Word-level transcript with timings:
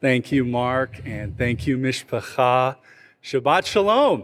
Thank 0.00 0.30
you, 0.30 0.44
Mark, 0.44 1.00
and 1.04 1.36
thank 1.36 1.66
you, 1.66 1.76
Mishpacha. 1.76 2.76
Shabbat 3.20 3.66
Shalom. 3.66 4.22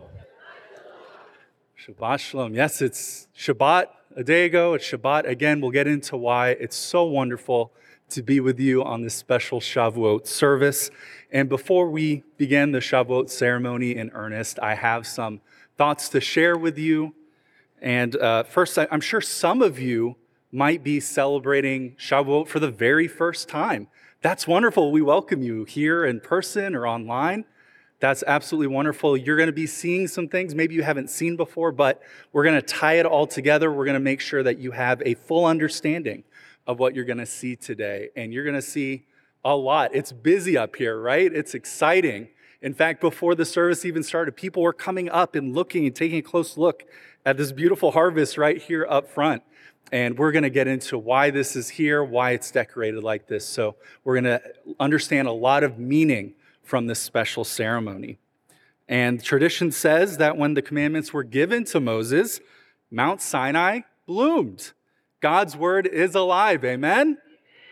Shabbat 1.76 2.20
Shalom. 2.20 2.54
Yes, 2.54 2.80
it's 2.80 3.26
Shabbat 3.36 3.86
a 4.14 4.22
day 4.22 4.44
ago. 4.44 4.74
It's 4.74 4.88
Shabbat 4.88 5.28
again. 5.28 5.60
We'll 5.60 5.72
get 5.72 5.88
into 5.88 6.16
why 6.16 6.50
it's 6.50 6.76
so 6.76 7.02
wonderful 7.02 7.72
to 8.10 8.22
be 8.22 8.38
with 8.38 8.60
you 8.60 8.84
on 8.84 9.02
this 9.02 9.16
special 9.16 9.58
Shavuot 9.58 10.28
service. 10.28 10.92
And 11.32 11.48
before 11.48 11.90
we 11.90 12.22
begin 12.36 12.70
the 12.70 12.78
Shavuot 12.78 13.28
ceremony 13.28 13.96
in 13.96 14.10
earnest, 14.10 14.60
I 14.60 14.76
have 14.76 15.08
some 15.08 15.40
thoughts 15.76 16.08
to 16.10 16.20
share 16.20 16.56
with 16.56 16.78
you. 16.78 17.16
And 17.82 18.14
uh, 18.14 18.44
first, 18.44 18.78
I'm 18.78 19.00
sure 19.00 19.20
some 19.20 19.60
of 19.60 19.80
you 19.80 20.14
might 20.52 20.84
be 20.84 21.00
celebrating 21.00 21.96
Shavuot 21.96 22.46
for 22.46 22.60
the 22.60 22.70
very 22.70 23.08
first 23.08 23.48
time. 23.48 23.88
That's 24.24 24.48
wonderful. 24.48 24.90
We 24.90 25.02
welcome 25.02 25.42
you 25.42 25.64
here 25.64 26.06
in 26.06 26.18
person 26.18 26.74
or 26.74 26.86
online. 26.86 27.44
That's 28.00 28.24
absolutely 28.26 28.68
wonderful. 28.68 29.18
You're 29.18 29.36
going 29.36 29.48
to 29.48 29.52
be 29.52 29.66
seeing 29.66 30.08
some 30.08 30.28
things 30.28 30.54
maybe 30.54 30.74
you 30.74 30.82
haven't 30.82 31.10
seen 31.10 31.36
before, 31.36 31.72
but 31.72 32.00
we're 32.32 32.44
going 32.44 32.54
to 32.54 32.62
tie 32.62 32.94
it 32.94 33.04
all 33.04 33.26
together. 33.26 33.70
We're 33.70 33.84
going 33.84 33.96
to 33.96 34.00
make 34.00 34.20
sure 34.20 34.42
that 34.42 34.56
you 34.56 34.70
have 34.70 35.02
a 35.04 35.12
full 35.12 35.44
understanding 35.44 36.24
of 36.66 36.78
what 36.78 36.94
you're 36.94 37.04
going 37.04 37.18
to 37.18 37.26
see 37.26 37.54
today. 37.54 38.08
And 38.16 38.32
you're 38.32 38.44
going 38.44 38.56
to 38.56 38.62
see 38.62 39.04
a 39.44 39.54
lot. 39.54 39.94
It's 39.94 40.10
busy 40.10 40.56
up 40.56 40.76
here, 40.76 40.98
right? 40.98 41.30
It's 41.30 41.52
exciting. 41.52 42.28
In 42.62 42.72
fact, 42.72 43.02
before 43.02 43.34
the 43.34 43.44
service 43.44 43.84
even 43.84 44.02
started, 44.02 44.32
people 44.36 44.62
were 44.62 44.72
coming 44.72 45.10
up 45.10 45.34
and 45.34 45.54
looking 45.54 45.84
and 45.84 45.94
taking 45.94 46.20
a 46.20 46.22
close 46.22 46.56
look 46.56 46.84
at 47.26 47.36
this 47.36 47.52
beautiful 47.52 47.90
harvest 47.90 48.38
right 48.38 48.56
here 48.56 48.86
up 48.88 49.06
front. 49.06 49.42
And 49.92 50.18
we're 50.18 50.32
going 50.32 50.44
to 50.44 50.50
get 50.50 50.66
into 50.66 50.98
why 50.98 51.30
this 51.30 51.56
is 51.56 51.68
here, 51.68 52.02
why 52.02 52.30
it's 52.32 52.50
decorated 52.50 53.04
like 53.04 53.28
this. 53.28 53.46
So 53.46 53.76
we're 54.02 54.20
going 54.20 54.40
to 54.40 54.42
understand 54.80 55.28
a 55.28 55.32
lot 55.32 55.62
of 55.62 55.78
meaning 55.78 56.34
from 56.62 56.86
this 56.86 56.98
special 56.98 57.44
ceremony. 57.44 58.18
And 58.88 59.22
tradition 59.22 59.70
says 59.70 60.18
that 60.18 60.36
when 60.36 60.54
the 60.54 60.62
commandments 60.62 61.12
were 61.12 61.24
given 61.24 61.64
to 61.66 61.80
Moses, 61.80 62.40
Mount 62.90 63.20
Sinai 63.20 63.80
bloomed. 64.06 64.72
God's 65.20 65.56
word 65.56 65.86
is 65.86 66.14
alive. 66.14 66.64
Amen? 66.64 67.18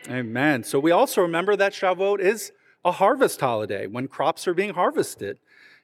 Amen. 0.09 0.63
So 0.63 0.79
we 0.79 0.91
also 0.91 1.21
remember 1.21 1.55
that 1.55 1.73
Shavuot 1.73 2.19
is 2.19 2.51
a 2.83 2.91
harvest 2.91 3.39
holiday 3.39 3.87
when 3.87 4.07
crops 4.07 4.47
are 4.47 4.53
being 4.53 4.73
harvested. 4.73 5.37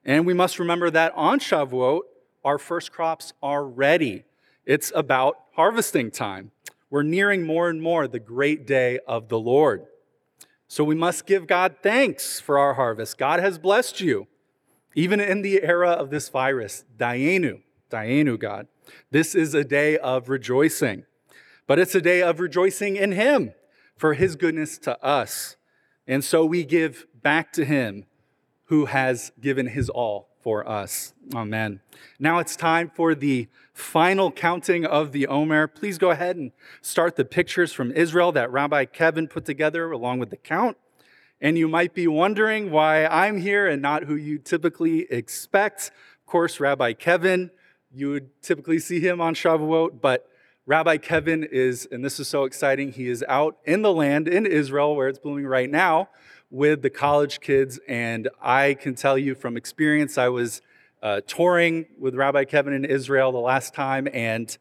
And 0.04 0.26
we 0.26 0.34
must 0.34 0.60
remember 0.60 0.90
that 0.90 1.14
on 1.16 1.40
Shavuot, 1.40 2.02
our 2.44 2.58
first 2.58 2.92
crops 2.92 3.34
are 3.42 3.66
ready. 3.66 4.24
It's 4.66 4.92
about 4.96 5.49
harvesting 5.60 6.10
time. 6.10 6.52
We're 6.90 7.04
nearing 7.04 7.46
more 7.46 7.68
and 7.68 7.82
more 7.82 8.08
the 8.08 8.18
great 8.18 8.66
day 8.66 8.98
of 9.06 9.28
the 9.28 9.38
Lord. 9.38 9.88
So 10.70 10.86
we 10.86 10.96
must 10.96 11.26
give 11.26 11.48
God 11.48 11.76
thanks 11.84 12.40
for 12.40 12.58
our 12.58 12.76
harvest. 12.76 13.18
God 13.18 13.42
has 13.42 13.60
blessed 13.60 14.00
you, 14.00 14.28
even 14.96 15.20
in 15.20 15.42
the 15.42 15.62
era 15.62 15.90
of 15.90 16.12
this 16.12 16.30
virus. 16.30 16.86
Dayenu, 16.98 17.60
Dayenu, 17.92 18.40
God. 18.40 18.68
This 19.12 19.36
is 19.36 19.54
a 19.54 19.66
day 19.66 19.98
of 19.98 20.30
rejoicing, 20.30 21.04
but 21.68 21.78
it's 21.78 21.94
a 21.94 22.02
day 22.02 22.22
of 22.22 22.40
rejoicing 22.40 22.96
in 22.96 23.12
Him 23.12 23.52
for 23.98 24.14
his 24.14 24.38
goodness 24.38 24.78
to 24.78 24.98
us. 25.04 25.58
And 26.08 26.24
so 26.24 26.46
we 26.46 26.64
give 26.64 27.06
back 27.22 27.52
to 27.52 27.66
him 27.66 28.06
who 28.68 28.86
has 28.86 29.34
given 29.42 29.68
his 29.68 29.90
all 29.90 30.29
for 30.42 30.68
us. 30.68 31.14
Amen. 31.36 31.82
Now 32.20 32.40
it's 32.40 32.56
time 32.56 32.92
for 32.94 33.16
the 33.16 33.48
final 33.74 34.32
counting 34.32 34.86
of 34.86 35.12
the 35.12 35.28
Omer. 35.28 35.68
Please 35.68 35.98
go 35.98 36.12
ahead 36.12 36.36
and 36.36 36.52
start 36.82 37.16
the 37.16 37.26
pictures 37.26 37.72
from 37.72 37.92
Israel 37.92 38.32
that 38.34 38.52
Rabbi 38.52 38.86
Kevin 38.86 39.28
put 39.28 39.46
together 39.46 39.92
along 39.92 40.20
with 40.20 40.30
the 40.30 40.38
count. 40.38 40.78
And 41.42 41.58
you 41.58 41.68
might 41.68 41.94
be 41.94 42.08
wondering 42.08 42.72
why 42.72 43.06
I'm 43.06 43.40
here 43.40 43.68
and 43.68 43.82
not 43.82 44.04
who 44.04 44.16
you 44.16 44.40
typically 44.40 45.02
expect. 45.12 45.92
Of 46.22 46.26
course, 46.26 46.60
Rabbi 46.60 46.94
Kevin, 46.94 47.52
you 47.94 48.10
would 48.10 48.42
typically 48.42 48.80
see 48.80 49.00
him 49.00 49.22
on 49.22 49.36
Shavuot, 49.36 50.02
but 50.02 50.28
Rabbi 50.66 50.98
Kevin 50.98 51.44
is, 51.44 51.88
and 51.92 52.06
this 52.06 52.20
is 52.20 52.28
so 52.28 52.44
exciting, 52.44 52.92
he 52.92 53.08
is 53.08 53.24
out 53.28 53.58
in 53.66 53.82
the 53.82 53.94
land 53.94 54.28
in 54.28 54.46
Israel 54.46 54.96
where 54.96 55.08
it's 55.08 55.18
blooming 55.18 55.48
right 55.48 55.70
now 55.70 56.10
with 56.50 56.82
the 56.82 56.90
college 56.90 57.40
kids. 57.40 57.80
And 57.88 58.30
I 58.42 58.74
can 58.74 58.96
tell 58.96 59.18
you 59.18 59.36
from 59.36 59.58
experience, 59.58 60.18
I 60.18 60.30
was 60.30 60.62
uh, 61.02 61.22
touring 61.28 61.86
with 61.98 62.16
Rabbi 62.16 62.46
Kevin 62.46 62.74
in 62.74 62.86
Israel 62.86 63.32
the 63.32 63.38
last 63.38 63.74
time, 63.74 64.08
and 64.14 64.58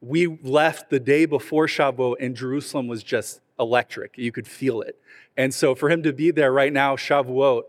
we 0.00 0.26
left 0.42 0.90
the 0.90 1.00
day 1.00 1.26
before 1.26 1.66
Shavuot, 1.66 2.16
and 2.20 2.36
Jerusalem 2.36 2.86
was 2.86 3.02
just 3.02 3.40
electric. 3.58 4.16
You 4.16 4.30
could 4.30 4.46
feel 4.46 4.82
it. 4.82 5.00
And 5.36 5.52
so 5.52 5.74
for 5.74 5.90
him 5.90 6.02
to 6.02 6.12
be 6.12 6.30
there 6.30 6.52
right 6.52 6.72
now, 6.72 6.96
Shavuot, 6.96 7.62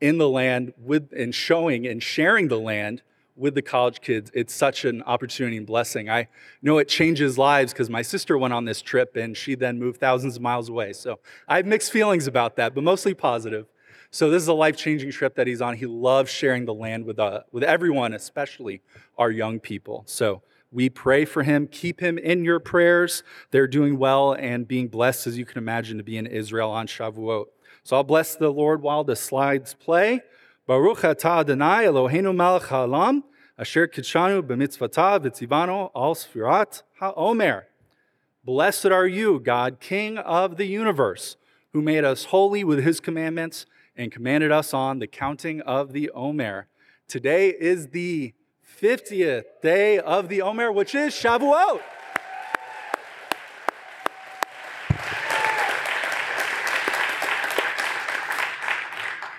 in 0.00 0.18
the 0.18 0.28
land 0.28 0.72
with 0.78 1.12
and 1.12 1.34
showing 1.34 1.86
and 1.86 2.02
sharing 2.02 2.48
the 2.48 2.58
land 2.58 3.02
with 3.38 3.54
the 3.54 3.62
college 3.62 4.00
kids, 4.00 4.30
it's 4.34 4.52
such 4.52 4.84
an 4.84 5.02
opportunity 5.02 5.56
and 5.56 5.66
blessing. 5.66 6.10
I 6.10 6.28
know 6.60 6.78
it 6.78 6.88
changes 6.88 7.38
lives 7.38 7.72
because 7.72 7.88
my 7.88 8.02
sister 8.02 8.36
went 8.36 8.52
on 8.52 8.64
this 8.64 8.82
trip 8.82 9.16
and 9.16 9.36
she 9.36 9.54
then 9.54 9.78
moved 9.78 10.00
thousands 10.00 10.36
of 10.36 10.42
miles 10.42 10.68
away. 10.68 10.92
So 10.92 11.20
I 11.46 11.56
have 11.56 11.66
mixed 11.66 11.92
feelings 11.92 12.26
about 12.26 12.56
that, 12.56 12.74
but 12.74 12.82
mostly 12.82 13.14
positive. 13.14 13.66
So 14.10 14.30
this 14.30 14.42
is 14.42 14.48
a 14.48 14.54
life-changing 14.54 15.12
trip 15.12 15.34
that 15.36 15.46
he's 15.46 15.60
on. 15.60 15.76
He 15.76 15.86
loves 15.86 16.30
sharing 16.30 16.64
the 16.64 16.74
land 16.74 17.04
with 17.04 17.18
uh, 17.18 17.42
with 17.52 17.62
everyone, 17.62 18.14
especially 18.14 18.80
our 19.18 19.30
young 19.30 19.60
people. 19.60 20.02
So 20.06 20.42
we 20.72 20.88
pray 20.88 21.24
for 21.24 21.42
him. 21.42 21.66
Keep 21.66 22.00
him 22.00 22.18
in 22.18 22.44
your 22.44 22.58
prayers. 22.58 23.22
They're 23.50 23.66
doing 23.66 23.98
well 23.98 24.32
and 24.32 24.66
being 24.66 24.88
blessed, 24.88 25.26
as 25.26 25.38
you 25.38 25.44
can 25.44 25.58
imagine, 25.58 25.98
to 25.98 26.04
be 26.04 26.16
in 26.16 26.26
Israel 26.26 26.70
on 26.70 26.86
Shavuot. 26.86 27.46
So 27.84 27.96
I'll 27.96 28.04
bless 28.04 28.34
the 28.34 28.50
Lord 28.50 28.82
while 28.82 29.04
the 29.04 29.16
slides 29.16 29.74
play. 29.74 30.22
Baruch 30.66 30.98
atah 30.98 31.40
Adonai 31.40 31.84
Eloheinu 31.84 32.34
melech 32.34 32.64
haolam 32.64 33.22
asher 33.58 33.88
kidshanu 33.88 34.40
b'mitzvotav 34.42 35.24
v'tzivanu 35.24 35.90
al 35.94 36.14
sfirat 36.14 36.82
ha'omer. 37.00 37.66
Blessed 38.44 38.86
are 38.86 39.06
you, 39.06 39.40
God, 39.40 39.80
King 39.80 40.16
of 40.18 40.56
the 40.56 40.64
universe, 40.64 41.36
who 41.72 41.82
made 41.82 42.04
us 42.04 42.26
holy 42.26 42.62
with 42.62 42.84
his 42.84 43.00
commandments 43.00 43.66
and 43.96 44.12
commanded 44.12 44.52
us 44.52 44.72
on 44.72 45.00
the 45.00 45.08
counting 45.08 45.60
of 45.62 45.92
the 45.92 46.08
Omer. 46.10 46.68
Today 47.08 47.48
is 47.48 47.88
the 47.88 48.32
50th 48.80 49.44
day 49.60 49.98
of 49.98 50.28
the 50.28 50.40
Omer, 50.40 50.70
which 50.70 50.94
is 50.94 51.12
Shavuot. 51.12 51.80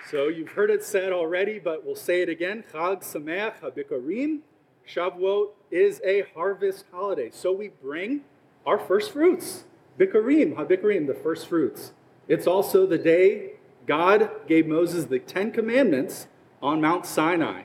So 0.09 0.27
you've 0.27 0.53
heard 0.53 0.71
it 0.71 0.83
said 0.83 1.13
already, 1.13 1.59
but 1.59 1.85
we'll 1.85 1.93
say 1.93 2.23
it 2.23 2.29
again. 2.29 2.63
Chag 2.73 3.03
Sameach 3.03 3.59
HaBikurim. 3.59 4.39
Shavuot 4.87 5.49
is 5.69 6.01
a 6.03 6.23
harvest 6.33 6.85
holiday. 6.91 7.29
So 7.31 7.51
we 7.51 7.67
bring 7.67 8.21
our 8.65 8.79
first 8.79 9.11
fruits. 9.11 9.65
Bikurim, 9.99 10.55
HaBikurim, 10.55 11.05
the 11.05 11.13
first 11.13 11.47
fruits. 11.47 11.91
It's 12.27 12.47
also 12.47 12.87
the 12.87 12.97
day 12.97 13.51
God 13.85 14.31
gave 14.47 14.65
Moses 14.65 15.05
the 15.05 15.19
Ten 15.19 15.51
Commandments 15.51 16.25
on 16.59 16.81
Mount 16.81 17.05
Sinai. 17.05 17.63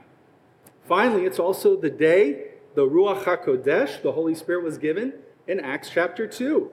Finally, 0.86 1.24
it's 1.24 1.38
also 1.38 1.76
the 1.80 1.88
day 1.88 2.48
the 2.74 2.86
Ruach 2.86 3.22
HaKodesh, 3.22 4.02
the 4.02 4.12
Holy 4.12 4.34
Spirit, 4.34 4.64
was 4.64 4.76
given 4.76 5.14
in 5.46 5.60
Acts 5.60 5.88
chapter 5.88 6.26
2. 6.26 6.70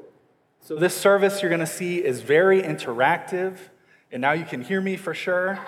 So, 0.59 0.75
this 0.75 0.97
service 0.97 1.41
you're 1.41 1.49
going 1.49 1.61
to 1.61 1.65
see 1.65 2.03
is 2.03 2.21
very 2.21 2.61
interactive, 2.61 3.57
and 4.11 4.21
now 4.21 4.33
you 4.33 4.43
can 4.45 4.61
hear 4.61 4.81
me 4.81 4.97
for 4.97 5.13
sure. 5.13 5.59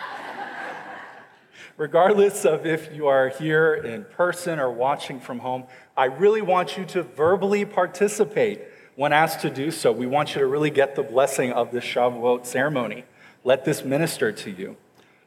Regardless 1.78 2.46
of 2.46 2.66
if 2.66 2.94
you 2.94 3.08
are 3.08 3.30
here 3.30 3.74
in 3.74 4.04
person 4.04 4.60
or 4.60 4.70
watching 4.70 5.20
from 5.20 5.40
home, 5.40 5.64
I 5.98 6.06
really 6.06 6.42
want 6.42 6.78
you 6.78 6.86
to 6.86 7.04
verbally 7.04 7.66
participate 7.66 8.62
when 8.96 9.12
asked 9.12 9.42
to 9.42 9.50
do 9.50 9.72
so. 9.72 9.92
We 9.92 10.06
want 10.06 10.36
you 10.36 10.42
to 10.42 10.48
really 10.48 10.70
get 10.70 10.96
the 10.96 11.04
blessing 11.04 11.52
of 11.52 11.72
this 11.72 11.84
Shavuot 11.84 12.46
ceremony. 12.46 13.06
Let 13.44 13.66
this 13.66 13.84
minister 13.84 14.32
to 14.32 14.52
you. 14.52 14.78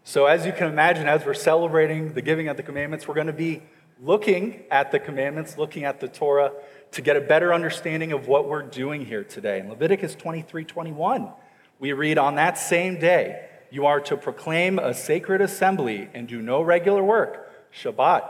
So, 0.04 0.26
as 0.26 0.46
you 0.46 0.52
can 0.52 0.68
imagine, 0.68 1.08
as 1.08 1.26
we're 1.26 1.34
celebrating 1.34 2.12
the 2.12 2.22
giving 2.22 2.46
of 2.46 2.56
the 2.56 2.62
commandments, 2.62 3.08
we're 3.08 3.14
going 3.14 3.26
to 3.26 3.32
be 3.32 3.62
looking 4.00 4.62
at 4.70 4.92
the 4.92 5.00
commandments, 5.00 5.58
looking 5.58 5.84
at 5.84 5.98
the 5.98 6.06
Torah 6.06 6.52
to 6.92 7.02
get 7.02 7.16
a 7.16 7.20
better 7.20 7.52
understanding 7.52 8.12
of 8.12 8.28
what 8.28 8.48
we're 8.48 8.62
doing 8.62 9.04
here 9.04 9.24
today. 9.24 9.58
In 9.58 9.68
Leviticus 9.68 10.14
23 10.14 10.64
21, 10.64 11.32
we 11.78 11.92
read, 11.92 12.18
On 12.18 12.36
that 12.36 12.58
same 12.58 12.98
day, 12.98 13.48
you 13.70 13.86
are 13.86 14.00
to 14.00 14.16
proclaim 14.16 14.78
a 14.78 14.94
sacred 14.94 15.40
assembly 15.40 16.08
and 16.14 16.26
do 16.28 16.40
no 16.40 16.62
regular 16.62 17.02
work, 17.02 17.50
Shabbat. 17.72 18.22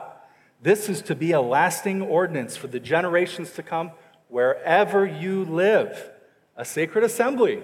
This 0.62 0.88
is 0.88 1.02
to 1.02 1.14
be 1.14 1.32
a 1.32 1.40
lasting 1.40 2.02
ordinance 2.02 2.56
for 2.56 2.66
the 2.66 2.80
generations 2.80 3.52
to 3.52 3.62
come 3.62 3.92
wherever 4.28 5.06
you 5.06 5.44
live. 5.44 6.10
A 6.56 6.64
sacred 6.64 7.04
assembly, 7.04 7.62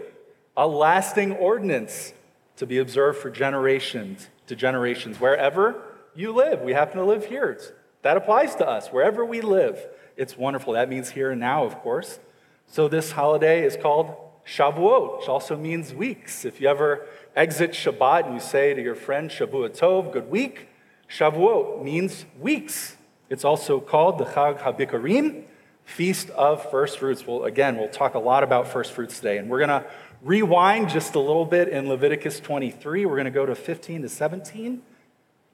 a 0.56 0.66
lasting 0.66 1.32
ordinance 1.32 2.12
to 2.56 2.66
be 2.66 2.78
observed 2.78 3.18
for 3.18 3.30
generations 3.30 4.28
to 4.46 4.54
generations, 4.54 5.18
wherever 5.18 5.82
you 6.14 6.32
live. 6.32 6.60
We 6.60 6.74
happen 6.74 6.98
to 6.98 7.04
live 7.04 7.26
here. 7.26 7.50
It's, 7.50 7.72
that 8.02 8.16
applies 8.16 8.54
to 8.56 8.68
us, 8.68 8.88
wherever 8.88 9.24
we 9.24 9.40
live. 9.40 9.84
It's 10.16 10.36
wonderful. 10.36 10.74
That 10.74 10.88
means 10.88 11.10
here 11.10 11.30
and 11.30 11.40
now, 11.40 11.64
of 11.64 11.76
course. 11.78 12.20
So 12.66 12.88
this 12.88 13.12
holiday 13.12 13.64
is 13.64 13.76
called 13.76 14.14
Shavuot, 14.46 15.20
which 15.20 15.28
also 15.28 15.56
means 15.56 15.94
weeks. 15.94 16.44
If 16.44 16.60
you 16.60 16.68
ever 16.68 17.06
exit 17.36 17.72
Shabbat 17.72 18.26
and 18.26 18.34
you 18.34 18.40
say 18.40 18.74
to 18.74 18.82
your 18.82 18.94
friend 18.94 19.30
Shavua 19.30 19.70
Tov, 19.70 20.12
good 20.12 20.30
week, 20.30 20.68
Shavuot 21.08 21.82
means 21.82 22.24
weeks. 22.40 22.96
It's 23.28 23.44
also 23.44 23.80
called 23.80 24.18
the 24.18 24.24
Chag 24.24 24.60
HaBikurim, 24.60 25.44
Feast 25.84 26.30
of 26.30 26.70
First 26.70 26.98
Fruits. 26.98 27.26
Well, 27.26 27.44
again, 27.44 27.76
we'll 27.76 27.88
talk 27.88 28.14
a 28.14 28.18
lot 28.18 28.42
about 28.42 28.68
first 28.68 28.92
fruits 28.92 29.16
today, 29.16 29.38
and 29.38 29.48
we're 29.48 29.58
going 29.58 29.82
to 29.82 29.84
rewind 30.22 30.88
just 30.88 31.14
a 31.14 31.18
little 31.18 31.44
bit 31.44 31.68
in 31.68 31.88
Leviticus 31.88 32.40
23. 32.40 33.06
We're 33.06 33.14
going 33.14 33.24
to 33.24 33.30
go 33.30 33.46
to 33.46 33.54
15 33.54 34.02
to 34.02 34.08
17. 34.08 34.82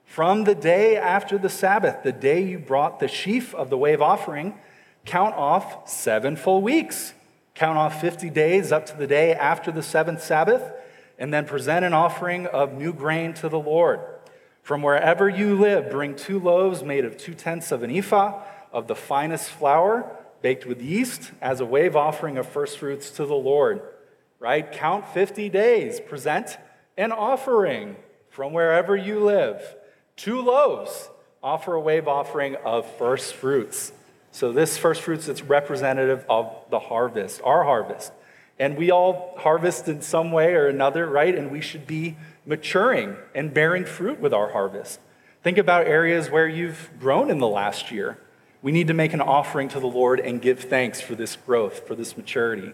From 0.05 0.45
the 0.45 0.55
day 0.55 0.97
after 0.97 1.39
the 1.39 1.49
Sabbath, 1.49 2.03
the 2.03 2.13
day 2.13 2.43
you 2.43 2.59
brought 2.59 2.99
the 2.99 3.09
sheaf 3.09 3.55
of 3.55 3.71
the 3.71 3.77
wave 3.77 4.01
offering, 4.01 4.59
count 5.05 5.35
off 5.35 5.89
seven 5.89 6.35
full 6.35 6.63
weeks. 6.63 7.15
Count 7.59 7.77
off 7.77 8.01
50 8.01 8.31
days 8.31 8.71
up 8.71 8.87
to 8.87 8.97
the 8.97 9.09
day 9.09 9.35
after 9.35 9.73
the 9.73 9.83
seventh 9.83 10.23
Sabbath, 10.23 10.63
and 11.19 11.35
then 11.35 11.45
present 11.45 11.85
an 11.85 11.93
offering 11.93 12.47
of 12.47 12.73
new 12.75 12.93
grain 12.93 13.35
to 13.35 13.49
the 13.49 13.59
Lord. 13.59 13.99
From 14.63 14.81
wherever 14.81 15.29
you 15.29 15.59
live, 15.59 15.91
bring 15.91 16.15
two 16.15 16.39
loaves 16.39 16.85
made 16.85 17.05
of 17.05 17.17
two 17.17 17.35
tenths 17.35 17.73
of 17.73 17.83
an 17.83 17.91
ephah 17.91 18.45
of 18.73 18.87
the 18.87 18.95
finest 18.95 19.51
flour, 19.51 20.09
baked 20.41 20.67
with 20.67 20.81
yeast, 20.81 21.33
as 21.43 21.59
a 21.59 21.67
wave 21.67 21.97
offering 21.97 22.39
of 22.39 22.47
first 22.47 22.79
fruits 22.79 23.11
to 23.11 23.27
the 23.27 23.35
Lord. 23.35 23.83
Right? 24.39 24.71
Count 24.71 25.09
50 25.09 25.49
days, 25.49 25.99
present 25.99 26.59
an 26.97 27.11
offering 27.11 27.97
from 28.31 28.53
wherever 28.53 28.95
you 28.95 29.19
live. 29.19 29.75
Two 30.15 30.41
loaves, 30.41 31.11
offer 31.43 31.75
a 31.75 31.81
wave 31.81 32.07
offering 32.07 32.55
of 32.65 32.89
first 32.99 33.35
fruits. 33.35 33.91
So, 34.31 34.53
this 34.53 34.77
first 34.77 35.03
fruits 35.03 35.29
is 35.29 35.43
representative 35.43 36.25
of 36.29 36.55
the 36.71 36.79
harvest, 36.79 37.41
our 37.45 37.65
harvest. 37.65 38.13
And 38.59 38.77
we 38.77 38.91
all 38.91 39.35
harvest 39.39 39.89
in 39.89 40.03
some 40.03 40.33
way 40.33 40.55
or 40.55 40.67
another, 40.67 41.07
right? 41.07 41.35
And 41.35 41.51
we 41.51 41.61
should 41.61 41.87
be 41.87 42.17
maturing 42.45 43.17
and 43.35 43.55
bearing 43.55 43.85
fruit 43.85 44.21
with 44.21 44.35
our 44.35 44.51
harvest. 44.51 45.01
Think 45.43 45.59
about 45.59 45.87
areas 45.87 46.31
where 46.31 46.49
you've 46.49 46.91
grown 46.99 47.31
in 47.31 47.39
the 47.39 47.49
last 47.49 47.93
year. 47.93 48.19
We 48.61 48.73
need 48.73 48.89
to 48.89 48.95
make 48.95 49.13
an 49.13 49.21
offering 49.21 49.69
to 49.69 49.81
the 49.81 49.87
Lord 49.87 50.19
and 50.19 50.43
give 50.43 50.61
thanks 50.61 51.01
for 51.01 51.15
this 51.15 51.37
growth, 51.37 51.87
for 51.87 51.95
this 51.95 52.17
maturity. 52.17 52.73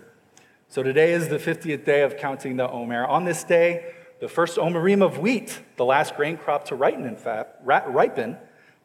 So 0.68 0.82
today 0.82 1.12
is 1.12 1.28
the 1.28 1.38
50th 1.38 1.84
day 1.84 2.02
of 2.02 2.16
counting 2.16 2.56
the 2.56 2.68
Omer. 2.68 3.06
On 3.06 3.26
this 3.26 3.44
day, 3.44 3.92
the 4.20 4.28
first 4.28 4.56
Omerim 4.56 5.02
of 5.02 5.18
wheat, 5.18 5.60
the 5.76 5.84
last 5.84 6.16
grain 6.16 6.38
crop 6.38 6.64
to 6.66 6.74
ripen, 6.74 7.04
in 7.04 7.16
fact, 7.16 7.56
ripen, 7.62 8.38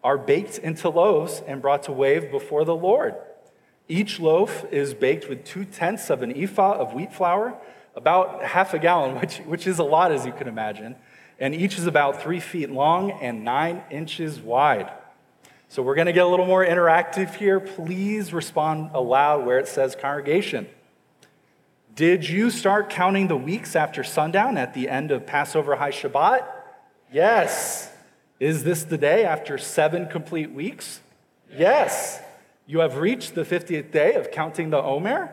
are 0.04 0.18
baked 0.18 0.58
into 0.58 0.90
loaves 0.90 1.42
and 1.46 1.62
brought 1.62 1.84
to 1.84 1.92
wave 1.92 2.32
before 2.32 2.66
the 2.66 2.76
Lord. 2.76 3.16
Each 3.88 4.20
loaf 4.20 4.66
is 4.72 4.94
baked 4.94 5.28
with 5.28 5.44
two 5.44 5.66
tenths 5.66 6.10
of 6.10 6.22
an 6.22 6.32
ephah 6.36 6.74
of 6.74 6.94
wheat 6.94 7.12
flour, 7.12 7.58
about 7.96 8.44
half 8.44 8.74
a 8.74 8.80
gallon, 8.80 9.16
which, 9.20 9.38
which 9.40 9.68
is 9.68 9.80
a 9.80 9.84
lot, 9.84 10.12
as 10.12 10.26
you 10.26 10.32
can 10.32 10.48
imagine. 10.48 10.96
And 11.40 11.56
each 11.56 11.78
is 11.78 11.88
about 11.88 12.22
three 12.22 12.40
feet 12.40 12.70
long 12.70 13.12
and 13.12 13.44
nine 13.44 13.84
inches 13.90 14.40
wide. 14.40 14.92
So 15.70 15.82
we're 15.84 15.96
going 15.96 16.08
to 16.08 16.14
get 16.14 16.26
a 16.26 16.28
little 16.28 16.46
more 16.46 16.66
interactive 16.66 17.36
here. 17.36 17.60
Please 17.60 18.34
respond 18.34 18.92
aloud 18.94 19.46
where 19.46 19.60
it 19.60 19.68
says 19.68 19.96
congregation. 19.96 20.68
Did 21.96 22.28
you 22.28 22.50
start 22.50 22.90
counting 22.90 23.28
the 23.28 23.38
weeks 23.38 23.76
after 23.76 24.04
sundown 24.04 24.58
at 24.58 24.74
the 24.74 24.90
end 24.90 25.12
of 25.12 25.26
Passover 25.26 25.76
High 25.76 25.92
Shabbat? 25.92 26.46
Yes. 27.12 27.89
Is 28.40 28.64
this 28.64 28.84
the 28.84 28.98
day 28.98 29.26
after 29.26 29.58
seven 29.58 30.08
complete 30.08 30.52
weeks? 30.52 31.02
Yes. 31.58 32.22
You 32.68 32.80
have 32.80 32.98
reached 32.98 33.36
the 33.36 33.44
50th 33.44 33.92
day 33.92 34.14
of 34.14 34.32
counting 34.32 34.70
the 34.70 34.82
Omer? 34.82 35.30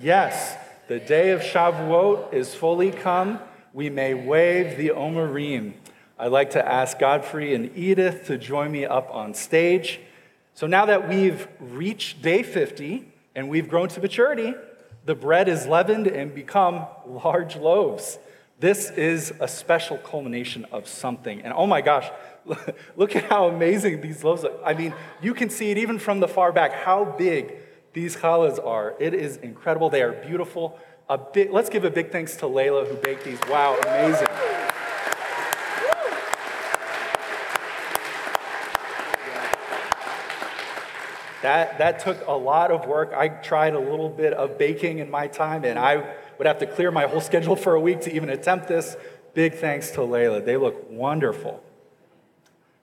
Yes. 0.00 0.56
The 0.86 1.00
day 1.00 1.30
of 1.30 1.40
Shavuot 1.40 2.32
is 2.32 2.54
fully 2.54 2.92
come. 2.92 3.40
We 3.72 3.90
may 3.90 4.14
wave 4.14 4.78
the 4.78 4.90
Omerim. 4.90 5.72
I'd 6.16 6.30
like 6.30 6.50
to 6.50 6.66
ask 6.66 6.98
Godfrey 6.98 7.54
and 7.54 7.76
Edith 7.76 8.26
to 8.26 8.38
join 8.38 8.70
me 8.70 8.86
up 8.86 9.12
on 9.12 9.34
stage. 9.34 10.00
So 10.54 10.68
now 10.68 10.86
that 10.86 11.08
we've 11.08 11.48
reached 11.58 12.22
day 12.22 12.44
50 12.44 13.04
and 13.34 13.48
we've 13.48 13.68
grown 13.68 13.88
to 13.88 14.00
maturity, 14.00 14.54
the 15.06 15.16
bread 15.16 15.48
is 15.48 15.66
leavened 15.66 16.06
and 16.06 16.32
become 16.32 16.86
large 17.04 17.56
loaves. 17.56 18.18
This 18.60 18.90
is 18.90 19.32
a 19.38 19.46
special 19.46 19.98
culmination 19.98 20.66
of 20.72 20.88
something. 20.88 21.42
And 21.42 21.52
oh 21.52 21.66
my 21.66 21.80
gosh, 21.80 22.10
Look 22.96 23.16
at 23.16 23.24
how 23.24 23.48
amazing 23.48 24.00
these 24.00 24.24
loaves 24.24 24.44
are. 24.44 24.52
I 24.64 24.74
mean, 24.74 24.94
you 25.20 25.34
can 25.34 25.50
see 25.50 25.70
it 25.70 25.78
even 25.78 25.98
from 25.98 26.20
the 26.20 26.28
far 26.28 26.52
back, 26.52 26.72
how 26.72 27.04
big 27.04 27.56
these 27.92 28.16
challahs 28.16 28.64
are. 28.64 28.94
It 28.98 29.14
is 29.14 29.38
incredible. 29.38 29.90
They 29.90 30.02
are 30.02 30.12
beautiful. 30.12 30.78
A 31.08 31.18
big, 31.18 31.50
let's 31.50 31.68
give 31.68 31.84
a 31.84 31.90
big 31.90 32.10
thanks 32.12 32.36
to 32.36 32.46
Layla 32.46 32.86
who 32.86 32.96
baked 32.96 33.24
these. 33.24 33.38
Wow, 33.48 33.78
amazing. 33.82 34.28
That, 41.42 41.78
that 41.78 42.00
took 42.00 42.26
a 42.26 42.32
lot 42.32 42.72
of 42.72 42.86
work. 42.86 43.12
I 43.14 43.28
tried 43.28 43.74
a 43.74 43.78
little 43.78 44.08
bit 44.08 44.32
of 44.32 44.58
baking 44.58 44.98
in 44.98 45.08
my 45.08 45.28
time, 45.28 45.64
and 45.64 45.78
I 45.78 46.14
would 46.36 46.46
have 46.46 46.58
to 46.58 46.66
clear 46.66 46.90
my 46.90 47.06
whole 47.06 47.20
schedule 47.20 47.56
for 47.56 47.74
a 47.74 47.80
week 47.80 48.00
to 48.02 48.12
even 48.12 48.28
attempt 48.28 48.68
this. 48.68 48.96
Big 49.34 49.54
thanks 49.54 49.90
to 49.92 50.00
Layla. 50.00 50.44
They 50.44 50.56
look 50.56 50.90
wonderful. 50.90 51.62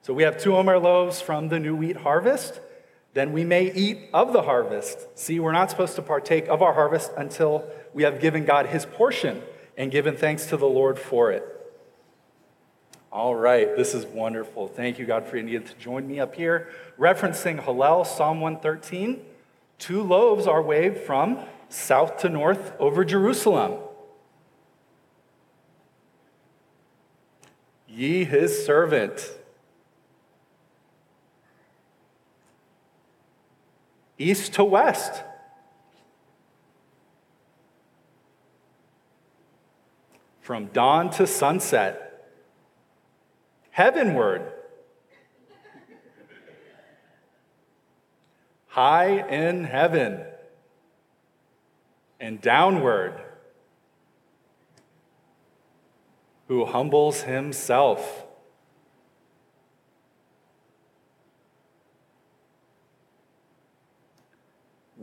So 0.06 0.14
we 0.14 0.22
have 0.22 0.38
two 0.38 0.56
omer 0.56 0.78
loaves 0.78 1.20
from 1.20 1.50
the 1.50 1.60
new 1.60 1.76
wheat 1.76 1.98
harvest. 1.98 2.60
Then 3.16 3.32
we 3.32 3.44
may 3.44 3.74
eat 3.74 4.08
of 4.14 4.34
the 4.34 4.44
harvest. 4.44 5.08
See, 5.18 5.40
we're 5.40 5.52
not 5.52 5.72
supposed 5.72 5.96
to 5.96 6.04
partake 6.04 6.48
of 6.48 6.62
our 6.62 6.74
harvest 6.74 7.12
until 7.18 7.68
we 7.92 8.04
have 8.04 8.20
given 8.20 8.46
God 8.46 8.68
his 8.68 8.86
portion 8.86 9.42
and 9.76 9.90
given 9.90 10.16
thanks 10.16 10.46
to 10.46 10.58
the 10.58 10.68
Lord 10.68 11.00
for 11.00 11.32
it. 11.32 11.44
All 13.12 13.34
right, 13.34 13.76
this 13.76 13.96
is 13.96 14.06
wonderful. 14.06 14.68
Thank 14.68 15.00
you, 15.00 15.08
God, 15.08 15.26
for 15.26 15.38
you 15.38 15.60
to 15.60 15.74
join 15.78 16.08
me 16.08 16.20
up 16.20 16.36
here. 16.36 16.70
Referencing 17.00 17.66
Hallel, 17.66 18.06
Psalm 18.06 18.42
113, 18.42 19.22
two 19.80 20.04
loaves 20.04 20.46
are 20.46 20.62
waved 20.62 21.00
from 21.00 21.40
south 21.70 22.18
to 22.18 22.30
north 22.30 22.74
over 22.78 23.04
Jerusalem. 23.04 23.80
Ye 27.88 28.24
his 28.24 28.64
servant. 28.64 29.32
East 34.18 34.54
to 34.54 34.64
west. 34.64 35.24
From 40.42 40.68
dawn 40.68 41.10
to 41.12 41.26
sunset, 41.26 42.32
heavenward, 43.72 44.52
high 48.68 49.28
in 49.28 49.64
heaven, 49.64 50.24
and 52.20 52.40
downward, 52.42 53.22
who 56.48 56.66
humbles 56.66 57.24
himself 57.24 58.25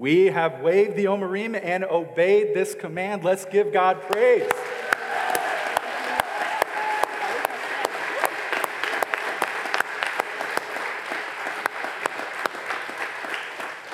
We 0.02 0.26
have 0.26 0.62
waved 0.62 0.96
the 0.96 1.04
Omerim 1.04 1.56
and 1.62 1.84
obeyed 1.84 2.54
this 2.54 2.74
command. 2.74 3.22
Let's 3.22 3.44
give 3.44 3.72
God 3.72 4.02
praise. 4.02 4.50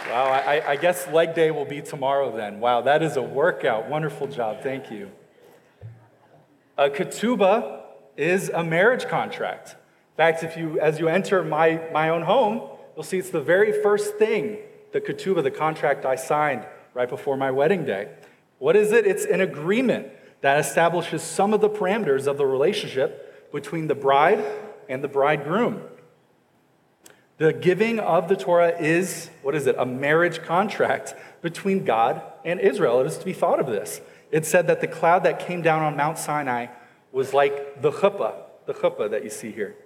Wow, 0.08 0.24
I, 0.32 0.62
I, 0.66 0.76
guess 0.76 1.06
leg 1.08 1.34
day 1.34 1.50
will 1.50 1.66
be 1.66 1.82
tomorrow 1.82 2.34
then. 2.34 2.58
Wow, 2.58 2.80
that 2.80 3.02
is 3.02 3.18
a 3.18 3.22
workout. 3.22 3.90
Wonderful 3.90 4.28
job. 4.28 4.62
Thank 4.62 4.90
you. 4.90 5.10
A 6.78 6.88
ketubah 6.88 7.82
is 8.16 8.48
a 8.48 8.64
marriage 8.64 9.06
contract. 9.08 9.72
In 9.72 10.16
fact, 10.16 10.42
if 10.42 10.56
you, 10.56 10.80
as 10.80 10.98
you 10.98 11.08
enter 11.08 11.44
my, 11.44 11.82
my 11.92 12.08
own 12.08 12.22
home, 12.22 12.66
you'll 12.96 13.04
see 13.04 13.18
it's 13.18 13.28
the 13.28 13.42
very 13.42 13.82
first 13.82 14.16
thing, 14.16 14.56
the 14.92 15.00
ketubah, 15.00 15.42
the 15.42 15.50
contract 15.50 16.04
I 16.04 16.16
signed 16.16 16.66
right 16.95 17.09
before 17.09 17.37
my 17.37 17.50
wedding 17.50 17.85
day. 17.85 18.09
What 18.59 18.76
is 18.76 18.92
it? 18.92 19.07
It's 19.07 19.25
an 19.25 19.40
agreement 19.40 20.09
that 20.40 20.59
establishes 20.61 21.23
some 21.23 21.52
of 21.52 21.61
the 21.61 21.68
parameters 21.68 22.26
of 22.26 22.38
the 22.38 22.47
relationship 22.47 23.52
between 23.52 23.87
the 23.87 23.95
bride 23.95 24.45
and 24.88 25.02
the 25.02 25.09
bridegroom. 25.09 25.83
The 27.38 27.52
giving 27.52 28.00
of 28.00 28.28
the 28.28 28.37
Torah 28.37 28.76
is, 28.80 29.30
what 29.42 29.54
is 29.54 29.66
it, 29.66 29.76
a 29.78 29.87
marriage 29.87 30.42
contract 30.42 31.14
between 31.40 31.85
God 31.85 32.21
and 32.45 32.59
Israel. 32.59 33.00
It 33.00 33.07
is 33.07 33.18
to 33.18 33.25
be 33.25 33.33
thought 33.33 33.61
of 33.61 33.66
this. 33.66 34.00
It 34.30 34.45
said 34.45 34.66
that 34.66 34.80
the 34.80 34.88
cloud 34.88 35.23
that 35.25 35.38
came 35.38 35.62
down 35.62 35.83
on 35.83 35.97
Mount 35.97 36.18
Sinai 36.18 36.66
was 37.12 37.33
like 37.33 37.80
the 37.80 37.92
chuppah, 37.92 38.35
the 38.66 38.75
chuppah 38.75 39.11
that 39.11 39.23
you 39.25 39.30
see 39.30 39.52
here. 39.52 39.76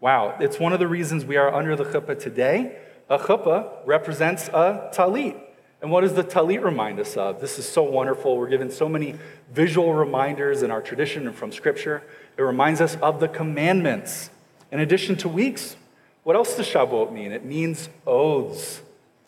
Wow, 0.00 0.36
it's 0.38 0.58
one 0.58 0.72
of 0.72 0.80
the 0.80 0.88
reasons 0.88 1.24
we 1.24 1.36
are 1.36 1.52
under 1.52 1.76
the 1.76 1.84
chuppah 1.84 2.18
today. 2.18 2.78
A 3.08 3.18
chuppah 3.18 3.68
represents 3.84 4.48
a 4.48 4.90
talit. 4.94 5.38
And 5.80 5.90
what 5.90 6.02
does 6.02 6.14
the 6.14 6.22
talit 6.22 6.62
remind 6.62 7.00
us 7.00 7.16
of? 7.16 7.40
This 7.40 7.58
is 7.58 7.68
so 7.68 7.82
wonderful. 7.82 8.38
We're 8.38 8.48
given 8.48 8.70
so 8.70 8.88
many 8.88 9.16
visual 9.52 9.92
reminders 9.92 10.62
in 10.62 10.70
our 10.70 10.80
tradition 10.80 11.26
and 11.26 11.34
from 11.34 11.50
Scripture. 11.50 12.04
It 12.36 12.42
reminds 12.42 12.80
us 12.80 12.96
of 13.02 13.20
the 13.20 13.28
commandments. 13.28 14.30
In 14.70 14.78
addition 14.78 15.16
to 15.16 15.28
weeks, 15.28 15.76
what 16.22 16.36
else 16.36 16.56
does 16.56 16.68
Shavuot 16.68 17.12
mean? 17.12 17.32
It 17.32 17.44
means 17.44 17.88
oaths. 18.06 18.80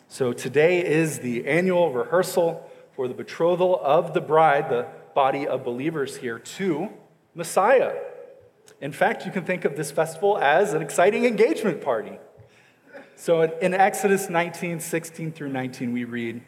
So 0.07 0.31
today 0.31 0.85
is 0.85 1.19
the 1.19 1.45
annual 1.45 1.91
rehearsal 1.91 2.69
for 2.95 3.09
the 3.09 3.13
betrothal 3.13 3.79
of 3.83 4.13
the 4.13 4.21
bride, 4.21 4.69
the 4.69 4.87
body 5.13 5.45
of 5.45 5.65
believers 5.65 6.17
here, 6.17 6.39
to 6.39 6.89
Messiah. 7.33 7.93
In 8.79 8.93
fact, 8.93 9.25
you 9.25 9.31
can 9.31 9.43
think 9.43 9.65
of 9.65 9.75
this 9.75 9.91
festival 9.91 10.37
as 10.37 10.73
an 10.73 10.81
exciting 10.81 11.25
engagement 11.25 11.81
party. 11.81 12.17
So 13.17 13.41
in 13.41 13.73
Exodus 13.73 14.29
19, 14.29 14.81
16 14.81 15.31
through 15.31 15.49
19, 15.49 15.93
we 15.93 16.03
read, 16.03 16.41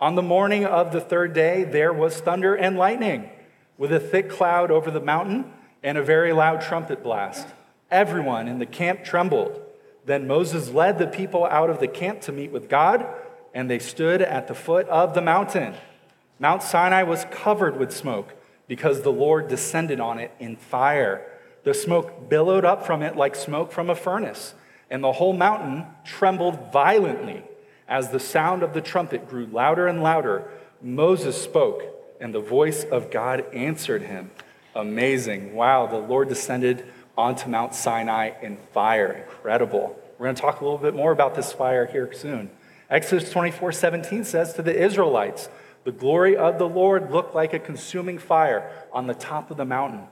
On 0.00 0.14
the 0.14 0.22
morning 0.22 0.64
of 0.64 0.90
the 0.90 1.00
third 1.00 1.34
day, 1.34 1.64
there 1.64 1.92
was 1.92 2.18
thunder 2.20 2.54
and 2.54 2.78
lightning, 2.78 3.28
with 3.76 3.92
a 3.92 4.00
thick 4.00 4.30
cloud 4.30 4.70
over 4.70 4.90
the 4.90 5.00
mountain 5.00 5.52
and 5.82 5.98
a 5.98 6.02
very 6.02 6.32
loud 6.32 6.62
trumpet 6.62 7.02
blast. 7.02 7.48
Everyone 7.90 8.48
in 8.48 8.58
the 8.58 8.66
camp 8.66 9.04
trembled. 9.04 9.60
Then 10.06 10.26
Moses 10.26 10.70
led 10.70 10.98
the 10.98 11.06
people 11.06 11.44
out 11.44 11.68
of 11.68 11.78
the 11.78 11.88
camp 11.88 12.22
to 12.22 12.32
meet 12.32 12.50
with 12.50 12.68
God, 12.70 13.06
and 13.52 13.70
they 13.70 13.78
stood 13.78 14.22
at 14.22 14.48
the 14.48 14.54
foot 14.54 14.88
of 14.88 15.14
the 15.14 15.20
mountain. 15.20 15.74
Mount 16.38 16.62
Sinai 16.62 17.02
was 17.02 17.26
covered 17.30 17.78
with 17.78 17.94
smoke 17.94 18.34
because 18.66 19.02
the 19.02 19.12
Lord 19.12 19.48
descended 19.48 20.00
on 20.00 20.18
it 20.18 20.32
in 20.40 20.56
fire. 20.56 21.30
The 21.64 21.74
smoke 21.74 22.28
billowed 22.28 22.64
up 22.64 22.86
from 22.86 23.02
it 23.02 23.14
like 23.14 23.36
smoke 23.36 23.72
from 23.72 23.90
a 23.90 23.94
furnace, 23.94 24.54
and 24.94 25.02
the 25.02 25.10
whole 25.10 25.32
mountain 25.32 25.84
trembled 26.04 26.72
violently. 26.72 27.42
As 27.88 28.10
the 28.10 28.20
sound 28.20 28.62
of 28.62 28.74
the 28.74 28.80
trumpet 28.80 29.28
grew 29.28 29.44
louder 29.46 29.88
and 29.88 30.04
louder, 30.04 30.48
Moses 30.80 31.36
spoke, 31.42 31.82
and 32.20 32.32
the 32.32 32.40
voice 32.40 32.84
of 32.84 33.10
God 33.10 33.44
answered 33.52 34.02
him. 34.02 34.30
Amazing. 34.72 35.52
Wow, 35.52 35.88
the 35.88 35.98
Lord 35.98 36.28
descended 36.28 36.86
onto 37.18 37.48
Mount 37.48 37.74
Sinai 37.74 38.40
in 38.40 38.56
fire. 38.72 39.12
Incredible. 39.12 40.00
We're 40.16 40.26
going 40.26 40.36
to 40.36 40.40
talk 40.40 40.60
a 40.60 40.64
little 40.64 40.78
bit 40.78 40.94
more 40.94 41.10
about 41.10 41.34
this 41.34 41.52
fire 41.52 41.86
here 41.86 42.12
soon. 42.12 42.48
Exodus 42.88 43.32
24 43.32 43.72
17 43.72 44.22
says 44.22 44.52
to 44.52 44.62
the 44.62 44.80
Israelites, 44.80 45.48
The 45.82 45.90
glory 45.90 46.36
of 46.36 46.60
the 46.60 46.68
Lord 46.68 47.10
looked 47.10 47.34
like 47.34 47.52
a 47.52 47.58
consuming 47.58 48.18
fire 48.18 48.70
on 48.92 49.08
the 49.08 49.14
top 49.14 49.50
of 49.50 49.56
the 49.56 49.64
mountain. 49.64 50.06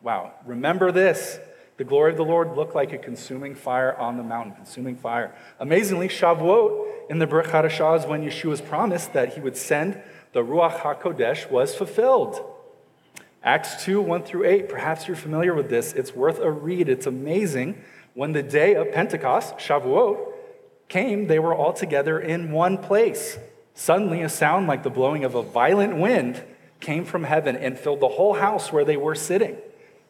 Wow. 0.00 0.32
Remember 0.46 0.90
this. 0.90 1.38
The 1.80 1.86
glory 1.86 2.10
of 2.10 2.18
the 2.18 2.26
Lord 2.26 2.56
looked 2.56 2.74
like 2.74 2.92
a 2.92 2.98
consuming 2.98 3.54
fire 3.54 3.96
on 3.96 4.18
the 4.18 4.22
mountain, 4.22 4.54
consuming 4.54 4.96
fire. 4.96 5.34
Amazingly, 5.58 6.08
Shavuot 6.08 7.08
in 7.08 7.20
the 7.20 7.26
Brit 7.26 7.46
Hadashah 7.46 8.06
when 8.06 8.22
Yeshua's 8.22 8.60
promised 8.60 9.14
that 9.14 9.32
he 9.32 9.40
would 9.40 9.56
send 9.56 9.98
the 10.34 10.44
Ruach 10.44 10.80
HaKodesh 10.80 11.50
was 11.50 11.74
fulfilled. 11.74 12.44
Acts 13.42 13.82
2 13.82 14.02
1 14.02 14.24
through 14.24 14.44
8, 14.44 14.68
perhaps 14.68 15.08
you're 15.08 15.16
familiar 15.16 15.54
with 15.54 15.70
this. 15.70 15.94
It's 15.94 16.14
worth 16.14 16.38
a 16.38 16.50
read. 16.50 16.90
It's 16.90 17.06
amazing. 17.06 17.82
When 18.12 18.32
the 18.32 18.42
day 18.42 18.74
of 18.74 18.92
Pentecost, 18.92 19.56
Shavuot, 19.56 20.34
came, 20.90 21.28
they 21.28 21.38
were 21.38 21.54
all 21.54 21.72
together 21.72 22.20
in 22.20 22.52
one 22.52 22.76
place. 22.76 23.38
Suddenly, 23.72 24.20
a 24.20 24.28
sound 24.28 24.66
like 24.66 24.82
the 24.82 24.90
blowing 24.90 25.24
of 25.24 25.34
a 25.34 25.42
violent 25.42 25.96
wind 25.96 26.42
came 26.80 27.06
from 27.06 27.24
heaven 27.24 27.56
and 27.56 27.78
filled 27.78 28.00
the 28.00 28.08
whole 28.08 28.34
house 28.34 28.70
where 28.70 28.84
they 28.84 28.98
were 28.98 29.14
sitting. 29.14 29.56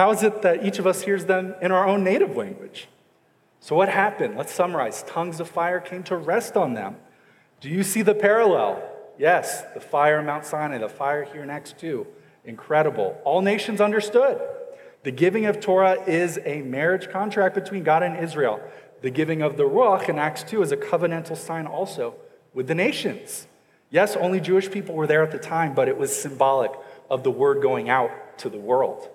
How 0.00 0.12
is 0.12 0.22
it 0.22 0.40
that 0.40 0.64
each 0.64 0.78
of 0.78 0.86
us 0.86 1.02
hears 1.02 1.26
them 1.26 1.54
in 1.60 1.70
our 1.72 1.86
own 1.86 2.02
native 2.02 2.34
language? 2.34 2.88
So, 3.60 3.76
what 3.76 3.90
happened? 3.90 4.34
Let's 4.34 4.50
summarize. 4.50 5.02
Tongues 5.02 5.40
of 5.40 5.50
fire 5.50 5.78
came 5.78 6.02
to 6.04 6.16
rest 6.16 6.56
on 6.56 6.72
them. 6.72 6.96
Do 7.60 7.68
you 7.68 7.82
see 7.82 8.00
the 8.00 8.14
parallel? 8.14 8.82
Yes, 9.18 9.62
the 9.74 9.80
fire 9.80 10.22
Mount 10.22 10.46
Sinai, 10.46 10.78
the 10.78 10.88
fire 10.88 11.24
here 11.24 11.42
in 11.42 11.50
Acts 11.50 11.74
2. 11.74 12.06
Incredible. 12.46 13.20
All 13.24 13.42
nations 13.42 13.78
understood. 13.78 14.40
The 15.02 15.10
giving 15.10 15.44
of 15.44 15.60
Torah 15.60 16.02
is 16.06 16.38
a 16.46 16.62
marriage 16.62 17.10
contract 17.10 17.54
between 17.54 17.82
God 17.82 18.02
and 18.02 18.16
Israel. 18.16 18.58
The 19.02 19.10
giving 19.10 19.42
of 19.42 19.58
the 19.58 19.64
Ruach 19.64 20.08
in 20.08 20.18
Acts 20.18 20.44
2 20.44 20.62
is 20.62 20.72
a 20.72 20.78
covenantal 20.78 21.36
sign 21.36 21.66
also 21.66 22.14
with 22.54 22.68
the 22.68 22.74
nations. 22.74 23.46
Yes, 23.90 24.16
only 24.16 24.40
Jewish 24.40 24.70
people 24.70 24.94
were 24.94 25.06
there 25.06 25.22
at 25.22 25.30
the 25.30 25.38
time, 25.38 25.74
but 25.74 25.88
it 25.88 25.98
was 25.98 26.10
symbolic 26.18 26.72
of 27.10 27.22
the 27.22 27.30
word 27.30 27.60
going 27.60 27.90
out 27.90 28.38
to 28.38 28.48
the 28.48 28.56
world. 28.56 29.10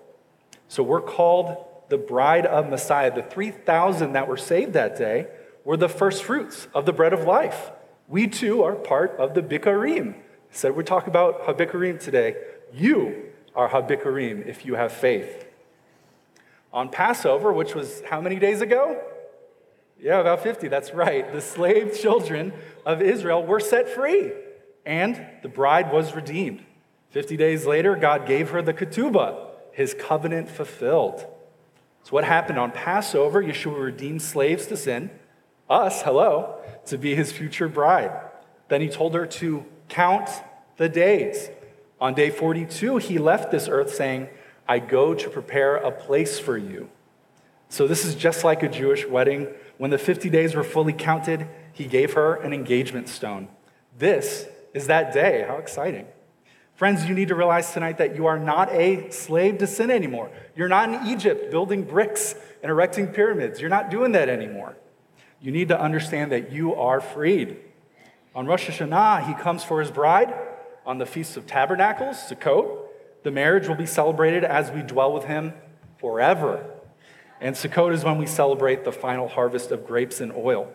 So 0.67 0.84
we're 0.84 1.01
called 1.01 1.63
the 1.89 1.98
bride 1.98 2.45
of 2.45 2.69
Messiah. 2.69 3.13
The 3.13 3.24
3,000 3.24 4.13
that 4.13 4.27
were 4.27 4.38
saved 4.38 4.74
that 4.74 4.98
day 4.98 5.27
were 5.63 5.77
the 5.77 5.89
first 5.89 6.24
fruits 6.24 6.67
of 6.74 6.86
the 6.86 6.93
bread 6.93 7.13
of 7.13 7.24
life. 7.25 7.72
We 8.07 8.27
too 8.27 8.63
are 8.63 8.75
part 8.75 9.15
of 9.17 9.34
the 9.34 9.41
Bikurim. 9.41 10.15
So 10.51 10.72
we 10.72 10.84
talk 10.84 11.07
about 11.07 11.45
Habikurim 11.45 12.00
today. 12.00 12.36
You 12.74 13.31
are 13.55 13.69
Habikurim 13.69 14.45
if 14.48 14.65
you 14.65 14.75
have 14.75 14.91
faith. 14.91 15.45
On 16.72 16.89
Passover, 16.89 17.51
which 17.51 17.74
was 17.74 18.01
how 18.10 18.22
many 18.22 18.38
days 18.38 18.62
ago? 18.62 19.01
Yeah, 20.00 20.19
about 20.19 20.43
50, 20.43 20.67
that's 20.67 20.93
right. 20.93 21.31
The 21.31 21.41
slave 21.41 21.98
children 21.98 22.53
of 22.86 23.01
Israel 23.01 23.45
were 23.45 23.60
set 23.60 23.89
free, 23.89 24.31
and 24.86 25.25
the 25.41 25.48
bride 25.48 25.91
was 25.91 26.13
redeemed. 26.13 26.63
50 27.12 27.38
days 27.38 27.65
later, 27.65 27.95
God 27.95 28.27
gave 28.27 28.50
her 28.50 28.62
the 28.62 28.74
ketubah, 28.74 29.54
his 29.75 29.94
covenant 29.94 30.50
fulfilled. 30.50 31.25
So, 32.03 32.12
what 32.12 32.24
happened 32.24 32.58
on 32.58 32.72
Passover? 32.72 33.44
Yeshua 33.44 33.77
redeemed 33.77 34.22
slaves 34.22 34.67
to 34.67 34.77
sin, 34.77 35.10
us, 35.70 36.01
hello, 36.01 36.62
to 36.86 36.98
be 36.98 37.13
his 37.13 37.34
future 37.34 37.67
bride. 37.67 38.12
Then 38.70 38.79
he 38.79 38.88
told 38.88 39.13
her 39.15 39.25
to 39.25 39.65
count 39.89 40.29
the 40.77 40.88
days. 40.88 41.50
On 42.00 42.13
day 42.13 42.29
42, 42.29 42.98
he 42.98 43.17
left 43.17 43.51
this 43.51 43.67
earth 43.67 43.94
saying, 43.94 44.29
I 44.65 44.79
go 44.79 45.13
to 45.13 45.29
prepare 45.29 45.75
a 45.75 45.91
place 45.91 46.39
for 46.39 46.58
you. 46.58 46.89
So, 47.67 47.86
this 47.86 48.05
is 48.05 48.15
just 48.15 48.46
like 48.46 48.63
a 48.63 48.70
Jewish 48.70 49.05
wedding. 49.05 49.50
When 49.77 49.91
the 49.91 49.98
50 49.98 50.29
days 50.29 50.55
were 50.55 50.63
fully 50.63 50.94
counted, 50.94 51.50
he 51.74 51.84
gave 51.84 52.13
her 52.13 52.36
an 52.36 52.53
engagement 52.53 53.10
stone. 53.10 53.50
This 53.98 54.48
is 54.74 54.88
that 54.88 55.13
day. 55.13 55.44
How 55.46 55.58
exciting. 55.58 56.08
Friends, 56.75 57.05
you 57.05 57.15
need 57.15 57.29
to 57.29 57.36
realize 57.36 57.72
tonight 57.72 58.00
that 58.00 58.17
you 58.17 58.25
are 58.25 58.38
not 58.38 58.70
a 58.74 59.10
slave 59.10 59.60
to 59.60 59.67
sin 59.67 59.89
anymore. 59.89 60.29
You're 60.58 60.67
not 60.67 60.89
in 60.89 61.08
Egypt 61.08 61.50
building 61.50 61.84
bricks 61.84 62.36
and 62.62 62.70
erecting 62.70 63.08
pyramids. 63.08 63.62
You're 63.62 63.70
not 63.70 63.89
doing 63.89 64.12
that 64.12 64.27
anymore. 64.27 64.75
You 65.39 65.51
need 65.51 65.70
to 65.70 65.79
understand 65.79 66.34
that 66.34 66.51
you 66.51 66.75
are 66.75 67.00
freed. 67.00 67.58
On 68.36 68.46
Rosh 68.46 68.70
Hashanah, 68.70 69.25
he 69.25 69.34
comes 69.41 69.63
for 69.63 69.79
his 69.79 69.89
bride. 69.89 70.34
On 70.86 70.98
the 70.98 71.05
Feast 71.05 71.38
of 71.38 71.48
Tabernacles, 71.48 72.17
Sukkot, 72.17 72.79
the 73.24 73.32
marriage 73.32 73.70
will 73.70 73.75
be 73.75 73.86
celebrated 73.86 74.44
as 74.44 74.70
we 74.70 74.82
dwell 74.82 75.13
with 75.13 75.24
him 75.24 75.53
forever. 75.98 76.70
And 77.39 77.55
Sukkot 77.55 77.94
is 77.94 78.03
when 78.03 78.17
we 78.17 78.25
celebrate 78.25 78.84
the 78.84 78.91
final 78.91 79.29
harvest 79.29 79.72
of 79.72 79.88
grapes 79.88 80.20
and 80.20 80.34
oil. 80.34 80.70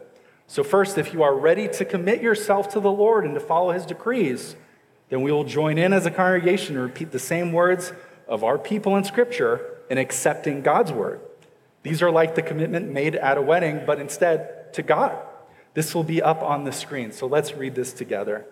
So, 0.47 0.64
first, 0.64 0.97
if 0.97 1.12
you 1.12 1.23
are 1.23 1.35
ready 1.35 1.69
to 1.69 1.85
commit 1.85 2.23
yourself 2.23 2.71
to 2.71 2.80
the 2.80 2.90
Lord 2.90 3.25
and 3.25 3.35
to 3.35 3.40
follow 3.40 3.73
his 3.73 3.85
decrees, 3.85 4.57
then 5.10 5.22
we 5.22 5.32
will 5.32 5.44
join 5.44 5.76
in 5.76 5.92
as 5.92 6.06
a 6.06 6.10
congregation 6.10 6.76
and 6.76 6.84
repeat 6.84 7.10
the 7.10 7.18
same 7.18 7.52
words 7.52 7.92
of 8.26 8.42
our 8.42 8.56
people 8.56 8.96
in 8.96 9.04
Scripture 9.04 9.78
in 9.90 9.98
accepting 9.98 10.62
God's 10.62 10.92
word. 10.92 11.20
These 11.82 12.02
are 12.02 12.10
like 12.10 12.36
the 12.36 12.42
commitment 12.42 12.90
made 12.90 13.16
at 13.16 13.36
a 13.36 13.42
wedding, 13.42 13.82
but 13.84 14.00
instead 14.00 14.72
to 14.74 14.82
God. 14.82 15.18
This 15.74 15.94
will 15.94 16.04
be 16.04 16.22
up 16.22 16.42
on 16.42 16.64
the 16.64 16.72
screen. 16.72 17.12
So 17.12 17.26
let's 17.26 17.54
read 17.54 17.74
this 17.74 17.92
together. 17.92 18.46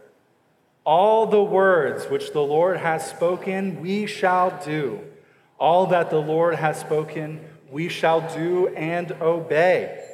All 0.85 1.27
the 1.27 1.43
words 1.43 2.07
which 2.07 2.33
the 2.33 2.43
Lord 2.43 2.79
has 2.79 3.09
spoken, 3.09 3.81
we 3.81 4.07
shall 4.07 4.61
do. 4.65 5.01
All 5.59 5.87
that 5.89 6.11
the 6.11 6.21
Lord 6.21 6.55
has 6.55 6.81
spoken, 6.81 7.41
we 7.71 7.89
shall 7.89 8.21
do 8.35 8.69
and 8.69 9.13
obey. 9.21 10.05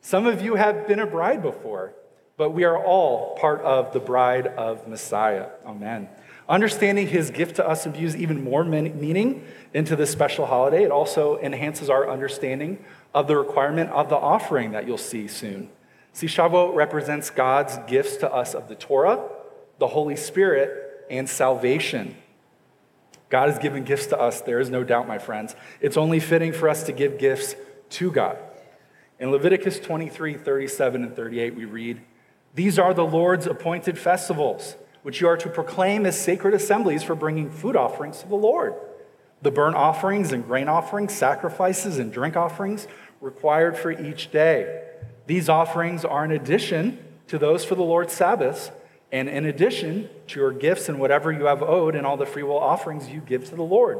Some 0.00 0.26
of 0.26 0.40
you 0.42 0.54
have 0.54 0.86
been 0.86 1.00
a 1.00 1.06
bride 1.06 1.42
before, 1.42 1.94
but 2.42 2.50
we 2.50 2.64
are 2.64 2.76
all 2.76 3.36
part 3.36 3.60
of 3.60 3.92
the 3.92 4.00
bride 4.00 4.48
of 4.48 4.88
Messiah. 4.88 5.46
Amen. 5.64 6.08
Understanding 6.48 7.06
his 7.06 7.30
gift 7.30 7.54
to 7.54 7.68
us 7.68 7.86
imbues 7.86 8.16
even 8.16 8.42
more 8.42 8.64
meaning 8.64 9.46
into 9.72 9.94
this 9.94 10.10
special 10.10 10.46
holiday. 10.46 10.82
It 10.82 10.90
also 10.90 11.38
enhances 11.38 11.88
our 11.88 12.10
understanding 12.10 12.84
of 13.14 13.28
the 13.28 13.36
requirement 13.36 13.90
of 13.90 14.08
the 14.08 14.16
offering 14.16 14.72
that 14.72 14.88
you'll 14.88 14.98
see 14.98 15.28
soon. 15.28 15.70
See, 16.14 16.26
Shavuot 16.26 16.74
represents 16.74 17.30
God's 17.30 17.78
gifts 17.86 18.16
to 18.16 18.32
us 18.32 18.54
of 18.54 18.66
the 18.66 18.74
Torah, 18.74 19.22
the 19.78 19.86
Holy 19.86 20.16
Spirit, 20.16 21.06
and 21.08 21.28
salvation. 21.28 22.16
God 23.28 23.50
has 23.50 23.58
given 23.60 23.84
gifts 23.84 24.06
to 24.06 24.18
us, 24.18 24.40
there 24.40 24.58
is 24.58 24.68
no 24.68 24.82
doubt, 24.82 25.06
my 25.06 25.18
friends. 25.18 25.54
It's 25.80 25.96
only 25.96 26.18
fitting 26.18 26.52
for 26.52 26.68
us 26.68 26.82
to 26.82 26.92
give 26.92 27.18
gifts 27.18 27.54
to 27.90 28.10
God. 28.10 28.36
In 29.20 29.30
Leviticus 29.30 29.78
23 29.78 30.34
37 30.34 31.04
and 31.04 31.14
38, 31.14 31.54
we 31.54 31.66
read, 31.66 32.00
These 32.54 32.78
are 32.78 32.92
the 32.92 33.04
Lord's 33.04 33.46
appointed 33.46 33.98
festivals, 33.98 34.76
which 35.02 35.20
you 35.20 35.28
are 35.28 35.38
to 35.38 35.48
proclaim 35.48 36.04
as 36.04 36.20
sacred 36.20 36.54
assemblies 36.54 37.02
for 37.02 37.14
bringing 37.14 37.50
food 37.50 37.76
offerings 37.76 38.20
to 38.20 38.28
the 38.28 38.36
Lord. 38.36 38.74
The 39.40 39.50
burnt 39.50 39.74
offerings 39.74 40.32
and 40.32 40.44
grain 40.44 40.68
offerings, 40.68 41.14
sacrifices 41.14 41.98
and 41.98 42.12
drink 42.12 42.36
offerings 42.36 42.86
required 43.20 43.76
for 43.76 43.90
each 43.90 44.30
day. 44.30 44.84
These 45.26 45.48
offerings 45.48 46.04
are 46.04 46.24
in 46.24 46.30
addition 46.30 46.98
to 47.28 47.38
those 47.38 47.64
for 47.64 47.74
the 47.74 47.82
Lord's 47.82 48.12
Sabbaths 48.12 48.70
and 49.10 49.28
in 49.28 49.46
addition 49.46 50.08
to 50.28 50.40
your 50.40 50.52
gifts 50.52 50.88
and 50.88 51.00
whatever 51.00 51.32
you 51.32 51.46
have 51.46 51.62
owed 51.62 51.94
and 51.94 52.06
all 52.06 52.16
the 52.16 52.26
free 52.26 52.42
will 52.42 52.58
offerings 52.58 53.08
you 53.08 53.20
give 53.20 53.44
to 53.46 53.56
the 53.56 53.62
Lord, 53.62 53.98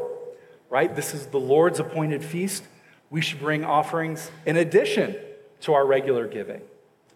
right? 0.68 0.94
This 0.94 1.14
is 1.14 1.26
the 1.26 1.40
Lord's 1.40 1.80
appointed 1.80 2.24
feast. 2.24 2.64
We 3.10 3.20
should 3.20 3.40
bring 3.40 3.64
offerings 3.64 4.30
in 4.46 4.56
addition 4.56 5.16
to 5.62 5.74
our 5.74 5.86
regular 5.86 6.26
giving. 6.26 6.62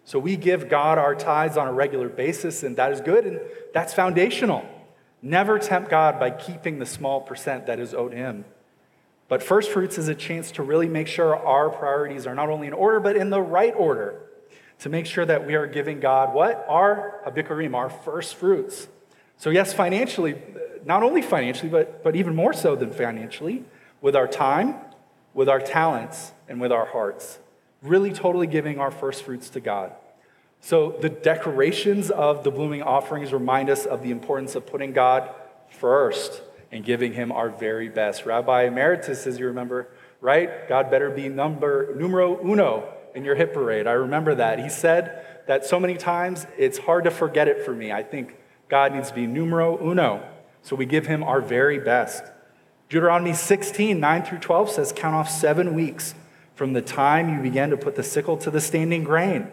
So 0.07 0.19
we 0.19 0.37
give 0.37 0.69
God 0.69 0.97
our 0.97 1.15
tithes 1.15 1.57
on 1.57 1.67
a 1.67 1.73
regular 1.73 2.07
basis, 2.07 2.63
and 2.63 2.77
that 2.77 2.93
is 2.93 3.01
good, 3.01 3.25
and 3.25 3.41
that's 3.73 3.93
foundational. 3.93 4.65
Never 5.21 5.59
tempt 5.59 5.89
God 5.89 6.17
by 6.17 6.31
keeping 6.31 6.79
the 6.79 6.85
small 6.85 7.19
percent 7.19 7.65
that 7.65 7.77
is 7.77 7.93
owed 7.93 8.13
him. 8.13 8.45
But 9.27 9.43
first 9.43 9.69
fruits 9.69 9.97
is 9.97 10.07
a 10.07 10.15
chance 10.15 10.49
to 10.51 10.63
really 10.63 10.87
make 10.87 11.07
sure 11.07 11.35
our 11.35 11.69
priorities 11.69 12.25
are 12.25 12.33
not 12.33 12.47
only 12.49 12.67
in 12.67 12.73
order, 12.73 13.01
but 13.01 13.17
in 13.17 13.29
the 13.29 13.41
right 13.41 13.73
order 13.75 14.21
to 14.79 14.87
make 14.87 15.07
sure 15.07 15.25
that 15.25 15.45
we 15.45 15.55
are 15.55 15.67
giving 15.67 15.99
God 15.99 16.33
what? 16.33 16.65
Our 16.69 17.19
habikurim, 17.27 17.75
our 17.75 17.89
first 17.89 18.35
fruits. 18.35 18.87
So, 19.35 19.49
yes, 19.49 19.73
financially, 19.73 20.41
not 20.85 21.03
only 21.03 21.21
financially, 21.21 21.69
but, 21.69 22.01
but 22.01 22.15
even 22.15 22.33
more 22.33 22.53
so 22.53 22.77
than 22.77 22.91
financially, 22.91 23.65
with 23.99 24.15
our 24.15 24.29
time, 24.29 24.75
with 25.33 25.49
our 25.49 25.59
talents, 25.59 26.31
and 26.47 26.61
with 26.61 26.71
our 26.71 26.85
hearts. 26.85 27.39
Really, 27.83 28.11
totally 28.11 28.47
giving 28.47 28.79
our 28.79 28.89
first 28.89 29.23
fruits 29.23 29.49
to 29.51 29.59
God. 29.59 29.93
So, 30.59 30.97
the 30.99 31.09
decorations 31.09 32.09
of 32.09 32.43
the 32.43 32.51
blooming 32.51 32.81
offerings 32.81 33.31
remind 33.31 33.69
us 33.69 33.85
of 33.85 34.03
the 34.03 34.11
importance 34.11 34.55
of 34.55 34.65
putting 34.65 34.91
God 34.91 35.29
first 35.69 36.41
and 36.71 36.83
giving 36.83 37.13
Him 37.13 37.31
our 37.31 37.49
very 37.49 37.89
best. 37.89 38.25
Rabbi 38.25 38.63
Emeritus, 38.63 39.27
as 39.27 39.39
you 39.39 39.47
remember, 39.47 39.87
right? 40.19 40.67
God 40.67 40.91
better 40.91 41.09
be 41.09 41.29
number 41.29 41.95
numero 41.95 42.39
uno 42.43 42.91
in 43.15 43.23
your 43.23 43.35
hit 43.35 43.53
parade. 43.53 43.87
I 43.87 43.93
remember 43.93 44.35
that. 44.35 44.59
He 44.59 44.69
said 44.69 45.25
that 45.47 45.65
so 45.65 45.79
many 45.79 45.95
times, 45.95 46.45
it's 46.57 46.77
hard 46.77 47.05
to 47.05 47.11
forget 47.11 47.47
it 47.47 47.63
for 47.63 47.73
me. 47.73 47.91
I 47.91 48.03
think 48.03 48.35
God 48.67 48.93
needs 48.93 49.09
to 49.09 49.15
be 49.15 49.25
numero 49.25 49.77
uno. 49.81 50.27
So 50.61 50.75
we 50.75 50.85
give 50.85 51.07
him 51.07 51.23
our 51.23 51.39
very 51.39 51.79
best. 51.79 52.23
Deuteronomy 52.89 53.33
16, 53.33 53.99
9 53.99 54.23
through 54.23 54.39
12 54.39 54.69
says, 54.69 54.93
Count 54.95 55.15
off 55.15 55.29
seven 55.29 55.73
weeks 55.73 56.15
from 56.55 56.73
the 56.73 56.81
time 56.81 57.33
you 57.33 57.41
began 57.41 57.69
to 57.69 57.77
put 57.77 57.95
the 57.95 58.03
sickle 58.03 58.37
to 58.37 58.51
the 58.51 58.61
standing 58.61 59.03
grain. 59.03 59.49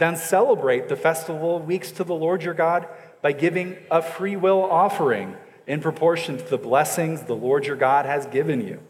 Then 0.00 0.16
celebrate 0.16 0.88
the 0.88 0.96
festival 0.96 1.58
of 1.58 1.66
weeks 1.66 1.90
to 1.92 2.04
the 2.04 2.14
Lord 2.14 2.42
your 2.42 2.54
God 2.54 2.88
by 3.20 3.32
giving 3.32 3.76
a 3.90 4.00
free 4.00 4.34
will 4.34 4.62
offering 4.62 5.36
in 5.66 5.82
proportion 5.82 6.38
to 6.38 6.44
the 6.44 6.56
blessings 6.56 7.24
the 7.24 7.36
Lord 7.36 7.66
your 7.66 7.76
God 7.76 8.06
has 8.06 8.24
given 8.24 8.66
you 8.66 8.80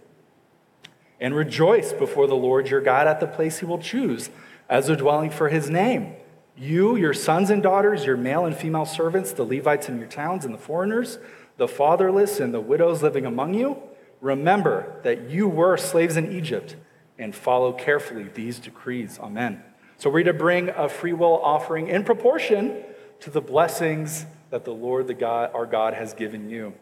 and 1.20 1.34
rejoice 1.34 1.92
before 1.92 2.28
the 2.28 2.36
Lord 2.36 2.70
your 2.70 2.80
God 2.80 3.08
at 3.08 3.18
the 3.18 3.26
place 3.26 3.58
he 3.58 3.66
will 3.66 3.80
choose 3.80 4.30
as 4.68 4.88
a 4.88 4.94
dwelling 4.94 5.30
for 5.30 5.48
his 5.48 5.68
name. 5.68 6.14
You, 6.56 6.94
your 6.94 7.12
sons 7.12 7.50
and 7.50 7.60
daughters, 7.60 8.04
your 8.04 8.16
male 8.16 8.44
and 8.44 8.56
female 8.56 8.86
servants, 8.86 9.32
the 9.32 9.42
Levites 9.42 9.88
in 9.88 9.98
your 9.98 10.06
towns 10.06 10.44
and 10.44 10.54
the 10.54 10.58
foreigners, 10.58 11.18
the 11.56 11.66
fatherless 11.66 12.38
and 12.38 12.54
the 12.54 12.60
widows 12.60 13.02
living 13.02 13.26
among 13.26 13.54
you, 13.54 13.82
remember 14.20 15.00
that 15.02 15.28
you 15.28 15.48
were 15.48 15.76
slaves 15.76 16.16
in 16.16 16.30
Egypt 16.30 16.76
and 17.18 17.34
follow 17.34 17.72
carefully 17.72 18.28
these 18.32 18.60
decrees. 18.60 19.18
Amen. 19.18 19.64
So 20.00 20.08
we're 20.08 20.24
to 20.24 20.32
bring 20.32 20.70
a 20.70 20.88
free 20.88 21.12
will 21.12 21.38
offering 21.42 21.88
in 21.88 22.04
proportion 22.04 22.74
to 23.20 23.30
the 23.30 23.42
blessings 23.42 24.24
that 24.48 24.64
the 24.64 24.72
Lord, 24.72 25.08
the 25.08 25.12
God, 25.12 25.50
our 25.52 25.66
God, 25.66 25.92
has 25.92 26.14
given 26.14 26.48
you. 26.48 26.72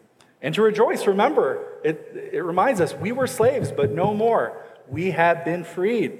And 0.41 0.55
to 0.55 0.61
rejoice, 0.61 1.05
remember, 1.05 1.67
it, 1.83 2.29
it 2.31 2.45
reminds 2.45 2.79
us 2.79 2.93
we 2.93 3.11
were 3.11 3.27
slaves, 3.27 3.73
but 3.73 3.91
no 3.91 4.13
more. 4.13 4.63
We 4.87 5.11
have 5.11 5.43
been 5.43 5.65
freed. 5.65 6.19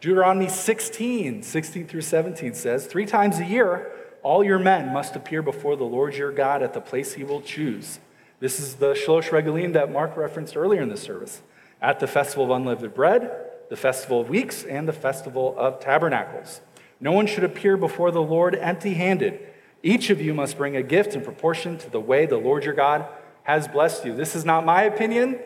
Deuteronomy 0.00 0.48
16, 0.48 1.42
16 1.42 1.88
through 1.88 2.02
17 2.02 2.54
says, 2.54 2.86
Three 2.86 3.04
times 3.04 3.40
a 3.40 3.44
year, 3.44 3.90
all 4.22 4.44
your 4.44 4.60
men 4.60 4.92
must 4.92 5.16
appear 5.16 5.42
before 5.42 5.74
the 5.74 5.82
Lord 5.82 6.14
your 6.14 6.30
God 6.30 6.62
at 6.62 6.72
the 6.72 6.80
place 6.80 7.14
he 7.14 7.24
will 7.24 7.42
choose. 7.42 7.98
This 8.38 8.60
is 8.60 8.76
the 8.76 8.92
Shalosh 8.92 9.30
Regalim 9.30 9.72
that 9.72 9.90
Mark 9.90 10.16
referenced 10.16 10.56
earlier 10.56 10.82
in 10.82 10.88
the 10.88 10.96
service. 10.96 11.42
At 11.82 11.98
the 11.98 12.06
festival 12.06 12.44
of 12.44 12.52
unleavened 12.52 12.94
bread, 12.94 13.47
the 13.70 13.76
festival 13.76 14.20
of 14.20 14.28
weeks, 14.28 14.64
and 14.64 14.88
the 14.88 14.92
festival 14.92 15.54
of 15.58 15.80
tabernacles. 15.80 16.60
No 17.00 17.12
one 17.12 17.26
should 17.26 17.44
appear 17.44 17.76
before 17.76 18.10
the 18.10 18.22
Lord 18.22 18.54
empty 18.54 18.94
handed. 18.94 19.40
Each 19.82 20.10
of 20.10 20.20
you 20.20 20.34
must 20.34 20.56
bring 20.56 20.76
a 20.76 20.82
gift 20.82 21.14
in 21.14 21.22
proportion 21.22 21.78
to 21.78 21.90
the 21.90 22.00
way 22.00 22.26
the 22.26 22.38
Lord 22.38 22.64
your 22.64 22.74
God 22.74 23.06
has 23.44 23.68
blessed 23.68 24.04
you. 24.04 24.14
This 24.14 24.34
is 24.34 24.44
not 24.44 24.66
my 24.66 24.82
opinion. 24.82 25.38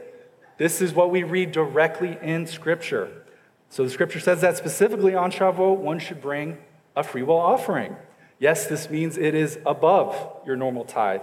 This 0.57 0.81
is 0.81 0.95
what 0.95 1.11
we 1.11 1.23
read 1.23 1.53
directly 1.53 2.19
in 2.23 2.47
Scripture. 2.47 3.25
So 3.69 3.85
the 3.85 3.91
Scripture 3.91 4.21
says 4.21 4.41
that 4.41 4.57
specifically 4.57 5.15
on 5.15 5.31
Shavuot, 5.31 5.79
one 5.79 5.99
should 5.99 6.21
bring 6.21 6.59
a 6.97 7.03
free 7.03 7.23
will 7.23 7.39
offering. 7.39 7.97
Yes, 8.39 8.67
this 8.67 8.91
means 8.91 9.19
it 9.19 9.35
is 9.35 9.59
above 9.65 10.15
your 10.47 10.57
normal 10.57 10.85
tithe, 10.85 11.23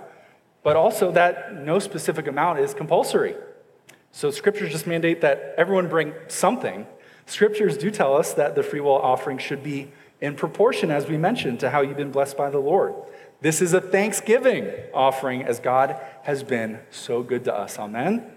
but 0.64 0.76
also 0.76 1.12
that 1.12 1.54
no 1.54 1.80
specific 1.80 2.28
amount 2.28 2.60
is 2.60 2.74
compulsory. 2.74 3.36
So 4.12 4.32
scriptures 4.32 4.72
just 4.72 4.88
mandate 4.88 5.22
that 5.22 5.54
everyone 5.58 5.88
bring 5.88 6.14
something. 6.28 6.88
Scriptures 7.26 7.78
do 7.78 7.92
tell 7.92 8.16
us 8.16 8.34
that 8.34 8.56
the 8.56 8.64
free 8.64 8.80
will 8.80 8.98
offering 8.98 9.38
should 9.38 9.64
be 9.64 9.92
in 10.20 10.36
proportion, 10.36 10.92
as 10.92 11.08
we 11.08 11.18
mentioned, 11.18 11.60
to 11.62 11.70
how 11.70 11.82
you've 11.82 11.98
been 11.98 12.12
blessed 12.12 12.36
by 12.36 12.50
the 12.50 12.60
Lord. 12.60 12.96
This 13.42 13.62
is 13.62 13.74
a 13.74 13.80
thanksgiving 13.80 14.70
offering 14.94 15.44
as 15.44 15.60
God 15.60 16.00
has 16.24 16.44
been 16.44 16.80
so 16.90 17.24
good 17.24 17.46
to 17.46 17.56
us. 17.56 17.80
Amen. 17.80 18.32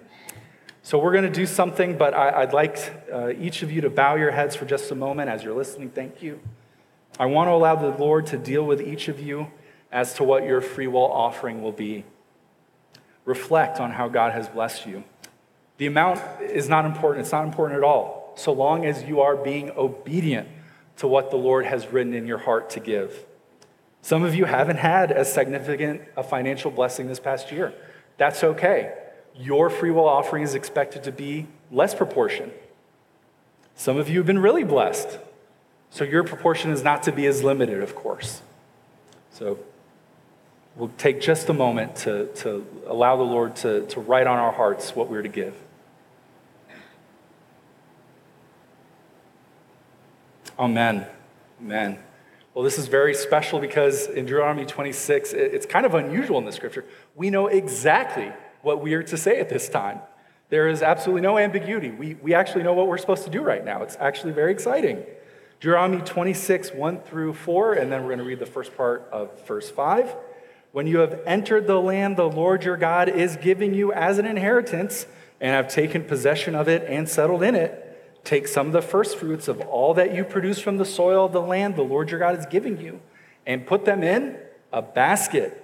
So, 0.84 0.98
we're 0.98 1.12
going 1.12 1.24
to 1.24 1.30
do 1.30 1.46
something, 1.46 1.96
but 1.96 2.12
I, 2.12 2.44
would 2.44 2.52
like 2.52 2.78
uh, 3.12 3.30
each 3.30 3.62
of 3.62 3.70
you 3.70 3.80
to 3.82 3.90
bow 3.90 4.16
your 4.16 4.32
heads 4.32 4.56
for 4.56 4.64
just 4.64 4.90
a 4.90 4.94
moment 4.94 5.30
as 5.30 5.42
you're 5.42 5.56
listening. 5.56 5.90
Thank 5.90 6.22
you. 6.22 6.40
I 7.18 7.26
want 7.26 7.48
to 7.48 7.52
allow 7.52 7.76
the 7.76 7.96
Lord 7.96 8.26
to 8.26 8.38
deal 8.38 8.64
with 8.64 8.80
each 8.80 9.08
of 9.08 9.20
you 9.20 9.48
as 9.90 10.14
to 10.14 10.24
what 10.24 10.44
your 10.44 10.60
free 10.60 10.86
will 10.86 11.10
offering 11.12 11.62
will 11.62 11.72
be. 11.72 12.04
Reflect 13.24 13.78
on 13.78 13.92
how 13.92 14.08
God 14.08 14.32
has 14.32 14.48
blessed 14.48 14.86
you. 14.86 15.04
The 15.82 15.88
amount 15.88 16.20
is 16.40 16.68
not 16.68 16.84
important, 16.84 17.22
it's 17.22 17.32
not 17.32 17.44
important 17.44 17.76
at 17.76 17.82
all, 17.82 18.34
so 18.36 18.52
long 18.52 18.86
as 18.86 19.02
you 19.02 19.20
are 19.20 19.34
being 19.34 19.72
obedient 19.76 20.46
to 20.98 21.08
what 21.08 21.32
the 21.32 21.36
Lord 21.36 21.66
has 21.66 21.88
written 21.88 22.14
in 22.14 22.24
your 22.24 22.38
heart 22.38 22.70
to 22.70 22.78
give. 22.78 23.26
Some 24.00 24.22
of 24.22 24.32
you 24.32 24.44
haven't 24.44 24.76
had 24.76 25.10
as 25.10 25.32
significant 25.32 26.02
a 26.16 26.22
financial 26.22 26.70
blessing 26.70 27.08
this 27.08 27.18
past 27.18 27.50
year. 27.50 27.74
That's 28.16 28.44
okay. 28.44 28.94
Your 29.34 29.68
free 29.68 29.90
will 29.90 30.06
offering 30.06 30.44
is 30.44 30.54
expected 30.54 31.02
to 31.02 31.10
be 31.10 31.48
less 31.72 31.96
proportion. 31.96 32.52
Some 33.74 33.96
of 33.96 34.08
you 34.08 34.18
have 34.18 34.26
been 34.26 34.38
really 34.38 34.62
blessed. 34.62 35.18
So 35.90 36.04
your 36.04 36.22
proportion 36.22 36.70
is 36.70 36.84
not 36.84 37.02
to 37.02 37.10
be 37.10 37.26
as 37.26 37.42
limited, 37.42 37.82
of 37.82 37.96
course. 37.96 38.40
So 39.32 39.58
we'll 40.76 40.92
take 40.96 41.20
just 41.20 41.48
a 41.48 41.52
moment 41.52 41.96
to, 41.96 42.26
to 42.36 42.64
allow 42.86 43.16
the 43.16 43.24
Lord 43.24 43.56
to, 43.56 43.84
to 43.86 43.98
write 43.98 44.28
on 44.28 44.38
our 44.38 44.52
hearts 44.52 44.94
what 44.94 45.10
we're 45.10 45.22
to 45.22 45.28
give. 45.28 45.56
Amen. 50.58 51.06
Amen. 51.60 51.98
Well, 52.54 52.64
this 52.64 52.78
is 52.78 52.86
very 52.86 53.14
special 53.14 53.58
because 53.60 54.06
in 54.06 54.26
Deuteronomy 54.26 54.66
26, 54.66 55.32
it's 55.32 55.64
kind 55.64 55.86
of 55.86 55.94
unusual 55.94 56.38
in 56.38 56.44
the 56.44 56.52
scripture. 56.52 56.84
We 57.14 57.30
know 57.30 57.46
exactly 57.46 58.30
what 58.60 58.82
we 58.82 58.94
are 58.94 59.02
to 59.04 59.16
say 59.16 59.40
at 59.40 59.48
this 59.48 59.68
time. 59.68 60.00
There 60.50 60.68
is 60.68 60.82
absolutely 60.82 61.22
no 61.22 61.38
ambiguity. 61.38 61.90
We, 61.90 62.14
we 62.14 62.34
actually 62.34 62.62
know 62.62 62.74
what 62.74 62.86
we're 62.86 62.98
supposed 62.98 63.24
to 63.24 63.30
do 63.30 63.40
right 63.40 63.64
now. 63.64 63.82
It's 63.82 63.96
actually 63.98 64.32
very 64.34 64.52
exciting. 64.52 65.02
Deuteronomy 65.60 66.02
26, 66.02 66.72
1 66.72 67.00
through 67.00 67.32
4, 67.32 67.74
and 67.74 67.90
then 67.90 68.02
we're 68.02 68.08
going 68.08 68.18
to 68.18 68.24
read 68.24 68.38
the 68.38 68.46
first 68.46 68.76
part 68.76 69.08
of 69.10 69.46
verse 69.46 69.70
5. 69.70 70.14
When 70.72 70.86
you 70.86 70.98
have 70.98 71.20
entered 71.24 71.66
the 71.66 71.80
land 71.80 72.16
the 72.18 72.28
Lord 72.28 72.64
your 72.64 72.76
God 72.76 73.08
is 73.08 73.36
giving 73.36 73.72
you 73.72 73.92
as 73.92 74.18
an 74.18 74.26
inheritance, 74.26 75.06
and 75.42 75.50
have 75.50 75.66
taken 75.66 76.04
possession 76.04 76.54
of 76.54 76.68
it 76.68 76.84
and 76.88 77.08
settled 77.08 77.42
in 77.42 77.56
it, 77.56 77.81
take 78.24 78.46
some 78.46 78.68
of 78.68 78.72
the 78.72 78.82
first 78.82 79.16
fruits 79.16 79.48
of 79.48 79.60
all 79.62 79.94
that 79.94 80.14
you 80.14 80.24
produce 80.24 80.60
from 80.60 80.76
the 80.76 80.84
soil 80.84 81.26
of 81.26 81.32
the 81.32 81.40
land 81.40 81.76
the 81.76 81.82
Lord 81.82 82.10
your 82.10 82.20
God 82.20 82.38
is 82.38 82.46
giving 82.46 82.80
you, 82.80 83.00
and 83.46 83.66
put 83.66 83.84
them 83.84 84.02
in 84.02 84.36
a 84.72 84.82
basket. 84.82 85.58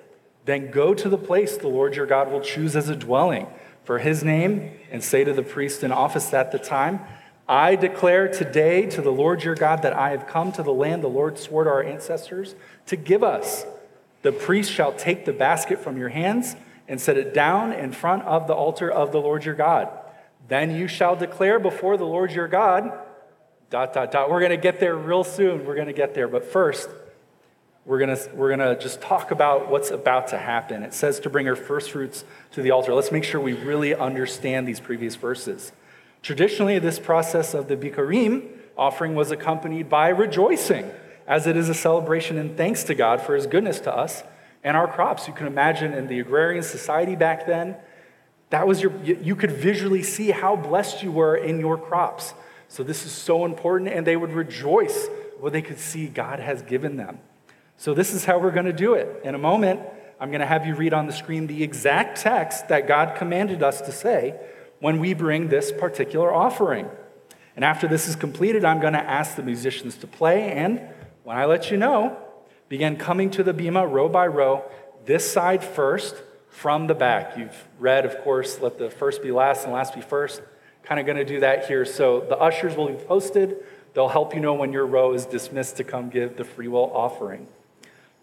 Then 0.44 0.70
go 0.70 0.94
to 0.94 1.08
the 1.08 1.18
place 1.18 1.56
the 1.56 1.68
Lord 1.68 1.94
your 1.94 2.06
God 2.06 2.30
will 2.30 2.40
choose 2.40 2.74
as 2.74 2.88
a 2.88 2.96
dwelling 2.96 3.46
for 3.84 3.98
his 3.98 4.22
name, 4.22 4.70
and 4.90 5.02
say 5.02 5.24
to 5.24 5.32
the 5.32 5.42
priest 5.42 5.82
in 5.82 5.90
office 5.92 6.34
at 6.34 6.52
the 6.52 6.58
time, 6.58 7.00
I 7.48 7.74
declare 7.74 8.28
today 8.28 8.84
to 8.84 9.00
the 9.00 9.10
Lord 9.10 9.42
your 9.42 9.54
God 9.54 9.80
that 9.80 9.94
I 9.94 10.10
have 10.10 10.26
come 10.26 10.52
to 10.52 10.62
the 10.62 10.74
land 10.74 11.02
the 11.02 11.08
Lord 11.08 11.38
swore 11.38 11.64
to 11.64 11.70
our 11.70 11.82
ancestors 11.82 12.54
to 12.86 12.96
give 12.96 13.22
us. 13.22 13.64
The 14.20 14.32
priest 14.32 14.70
shall 14.70 14.92
take 14.92 15.24
the 15.24 15.32
basket 15.32 15.78
from 15.78 15.96
your 15.96 16.10
hands 16.10 16.54
and 16.86 17.00
set 17.00 17.16
it 17.16 17.32
down 17.32 17.72
in 17.72 17.92
front 17.92 18.24
of 18.24 18.46
the 18.46 18.54
altar 18.54 18.90
of 18.90 19.12
the 19.12 19.20
Lord 19.20 19.46
your 19.46 19.54
God. 19.54 19.88
Then 20.48 20.74
you 20.74 20.88
shall 20.88 21.14
declare 21.14 21.58
before 21.58 21.96
the 21.96 22.04
Lord 22.04 22.32
your 22.32 22.48
God, 22.48 22.90
dot, 23.70 23.92
dot, 23.92 24.10
dot. 24.10 24.30
We're 24.30 24.40
going 24.40 24.50
to 24.50 24.56
get 24.56 24.80
there 24.80 24.96
real 24.96 25.24
soon. 25.24 25.66
We're 25.66 25.74
going 25.74 25.86
to 25.86 25.92
get 25.92 26.14
there. 26.14 26.26
But 26.26 26.44
first, 26.44 26.88
we're 27.84 27.98
going 27.98 28.16
to 28.16 28.30
we're 28.34 28.54
going 28.54 28.76
to 28.76 28.80
just 28.80 29.00
talk 29.00 29.30
about 29.30 29.70
what's 29.70 29.90
about 29.90 30.28
to 30.28 30.38
happen. 30.38 30.82
It 30.82 30.92
says 30.92 31.20
to 31.20 31.30
bring 31.30 31.46
her 31.46 31.56
first 31.56 31.90
fruits 31.90 32.24
to 32.52 32.62
the 32.62 32.70
altar. 32.70 32.94
Let's 32.94 33.12
make 33.12 33.24
sure 33.24 33.40
we 33.40 33.54
really 33.54 33.94
understand 33.94 34.66
these 34.66 34.80
previous 34.80 35.16
verses. 35.16 35.72
Traditionally, 36.22 36.78
this 36.78 36.98
process 36.98 37.54
of 37.54 37.68
the 37.68 37.76
Bikurim 37.76 38.48
offering 38.76 39.14
was 39.14 39.30
accompanied 39.30 39.88
by 39.88 40.08
rejoicing, 40.08 40.90
as 41.26 41.46
it 41.46 41.56
is 41.56 41.68
a 41.68 41.74
celebration 41.74 42.38
and 42.38 42.56
thanks 42.56 42.84
to 42.84 42.94
God 42.94 43.20
for 43.20 43.34
his 43.34 43.46
goodness 43.46 43.80
to 43.80 43.94
us 43.94 44.22
and 44.62 44.76
our 44.76 44.86
crops. 44.86 45.26
You 45.26 45.34
can 45.34 45.46
imagine 45.46 45.92
in 45.92 46.08
the 46.08 46.20
agrarian 46.20 46.62
society 46.62 47.16
back 47.16 47.46
then, 47.46 47.76
that 48.50 48.66
was 48.66 48.80
your 48.80 48.92
you 49.02 49.36
could 49.36 49.52
visually 49.52 50.02
see 50.02 50.30
how 50.30 50.56
blessed 50.56 51.02
you 51.02 51.12
were 51.12 51.36
in 51.36 51.60
your 51.60 51.76
crops. 51.76 52.34
So 52.68 52.82
this 52.82 53.06
is 53.06 53.12
so 53.12 53.44
important, 53.44 53.90
and 53.90 54.06
they 54.06 54.16
would 54.16 54.32
rejoice 54.32 55.08
what 55.40 55.52
they 55.52 55.62
could 55.62 55.78
see 55.78 56.06
God 56.06 56.40
has 56.40 56.62
given 56.62 56.96
them. 56.96 57.18
So, 57.76 57.94
this 57.94 58.12
is 58.12 58.24
how 58.24 58.38
we're 58.38 58.50
going 58.50 58.66
to 58.66 58.72
do 58.72 58.94
it. 58.94 59.20
In 59.22 59.34
a 59.36 59.38
moment, 59.38 59.80
I'm 60.20 60.30
going 60.30 60.40
to 60.40 60.46
have 60.46 60.66
you 60.66 60.74
read 60.74 60.92
on 60.92 61.06
the 61.06 61.12
screen 61.12 61.46
the 61.46 61.62
exact 61.62 62.20
text 62.20 62.68
that 62.68 62.88
God 62.88 63.16
commanded 63.16 63.62
us 63.62 63.80
to 63.82 63.92
say 63.92 64.34
when 64.80 64.98
we 64.98 65.14
bring 65.14 65.48
this 65.48 65.70
particular 65.70 66.34
offering. 66.34 66.88
And 67.54 67.64
after 67.64 67.86
this 67.86 68.08
is 68.08 68.16
completed, 68.16 68.64
I'm 68.64 68.80
going 68.80 68.94
to 68.94 69.02
ask 69.02 69.36
the 69.36 69.44
musicians 69.44 69.96
to 69.98 70.08
play. 70.08 70.50
And 70.52 70.80
when 71.22 71.36
I 71.36 71.44
let 71.44 71.70
you 71.70 71.76
know, 71.76 72.16
begin 72.68 72.96
coming 72.96 73.30
to 73.30 73.44
the 73.44 73.52
bema 73.52 73.86
row 73.86 74.08
by 74.08 74.26
row, 74.26 74.64
this 75.04 75.30
side 75.30 75.62
first, 75.62 76.16
from 76.58 76.88
the 76.88 76.94
back. 76.94 77.38
You've 77.38 77.68
read, 77.78 78.04
of 78.04 78.18
course, 78.22 78.60
let 78.60 78.78
the 78.78 78.90
first 78.90 79.22
be 79.22 79.30
last 79.30 79.62
and 79.62 79.72
last 79.72 79.94
be 79.94 80.00
first. 80.00 80.42
Kind 80.82 80.98
of 80.98 81.06
going 81.06 81.18
to 81.18 81.24
do 81.24 81.38
that 81.38 81.66
here. 81.66 81.84
So 81.84 82.18
the 82.28 82.36
ushers 82.36 82.74
will 82.74 82.88
be 82.88 82.94
posted. 82.94 83.64
They'll 83.94 84.08
help 84.08 84.34
you 84.34 84.40
know 84.40 84.54
when 84.54 84.72
your 84.72 84.84
row 84.84 85.14
is 85.14 85.24
dismissed 85.24 85.76
to 85.76 85.84
come 85.84 86.08
give 86.08 86.36
the 86.36 86.42
free 86.42 86.66
will 86.66 86.90
offering. 86.92 87.46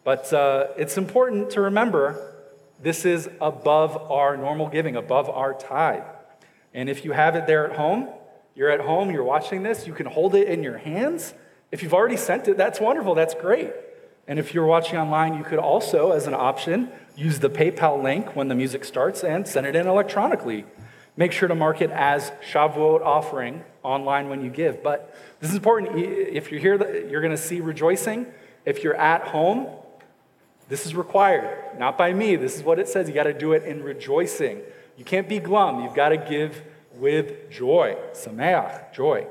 But 0.03 0.33
uh, 0.33 0.67
it's 0.77 0.97
important 0.97 1.51
to 1.51 1.61
remember 1.61 2.33
this 2.81 3.05
is 3.05 3.29
above 3.39 3.95
our 4.11 4.35
normal 4.35 4.67
giving, 4.67 4.97
above 4.97 5.29
our 5.29 5.53
tithe. 5.53 6.03
And 6.73 6.89
if 6.89 7.05
you 7.05 7.13
have 7.13 7.37
it 7.37 7.47
there 7.47 7.65
at 7.69 7.77
home, 7.77 8.09
you're 8.53 8.69
at 8.69 8.81
home, 8.81 9.11
you're 9.11 9.23
watching 9.23 9.63
this, 9.63 9.87
you 9.87 9.93
can 9.93 10.07
hold 10.07 10.35
it 10.35 10.49
in 10.49 10.61
your 10.61 10.77
hands. 10.77 11.33
If 11.71 11.83
you've 11.83 11.93
already 11.93 12.17
sent 12.17 12.49
it, 12.49 12.57
that's 12.57 12.81
wonderful, 12.81 13.15
that's 13.15 13.33
great. 13.33 13.71
And 14.27 14.39
if 14.39 14.53
you're 14.53 14.65
watching 14.65 14.97
online, 14.97 15.37
you 15.37 15.43
could 15.43 15.59
also, 15.59 16.11
as 16.11 16.25
an 16.27 16.33
option, 16.33 16.89
use 17.15 17.39
the 17.39 17.49
PayPal 17.49 18.01
link 18.01 18.35
when 18.35 18.47
the 18.47 18.55
music 18.55 18.83
starts 18.83 19.23
and 19.23 19.47
send 19.47 19.67
it 19.67 19.75
in 19.75 19.87
electronically. 19.87 20.65
Make 21.15 21.31
sure 21.31 21.47
to 21.47 21.55
mark 21.55 21.81
it 21.81 21.91
as 21.91 22.31
Shavuot 22.51 23.01
offering 23.01 23.63
online 23.83 24.27
when 24.29 24.43
you 24.43 24.49
give. 24.49 24.83
But 24.83 25.15
this 25.39 25.51
is 25.51 25.55
important. 25.55 25.97
If 25.97 26.51
you're 26.51 26.59
here, 26.59 27.07
you're 27.07 27.21
going 27.21 27.31
to 27.31 27.37
see 27.41 27.61
rejoicing. 27.61 28.25
If 28.65 28.83
you're 28.83 28.95
at 28.95 29.27
home, 29.27 29.67
this 30.67 30.85
is 30.87 30.95
required, 30.95 31.77
not 31.77 31.97
by 31.97 32.11
me. 32.11 32.35
This 32.35 32.55
is 32.57 32.63
what 32.63 32.79
it 32.79 32.87
says. 32.87 33.07
You 33.07 33.13
got 33.13 33.23
to 33.23 33.33
do 33.33 33.53
it 33.53 33.63
in 33.63 33.83
rejoicing. 33.83 34.61
You 34.97 35.05
can't 35.05 35.29
be 35.29 35.39
glum. 35.39 35.83
You've 35.83 35.93
got 35.93 36.09
to 36.09 36.17
give 36.17 36.63
with 36.95 37.51
joy. 37.51 37.95
Sameach, 38.13 38.91
joy. 38.93 39.27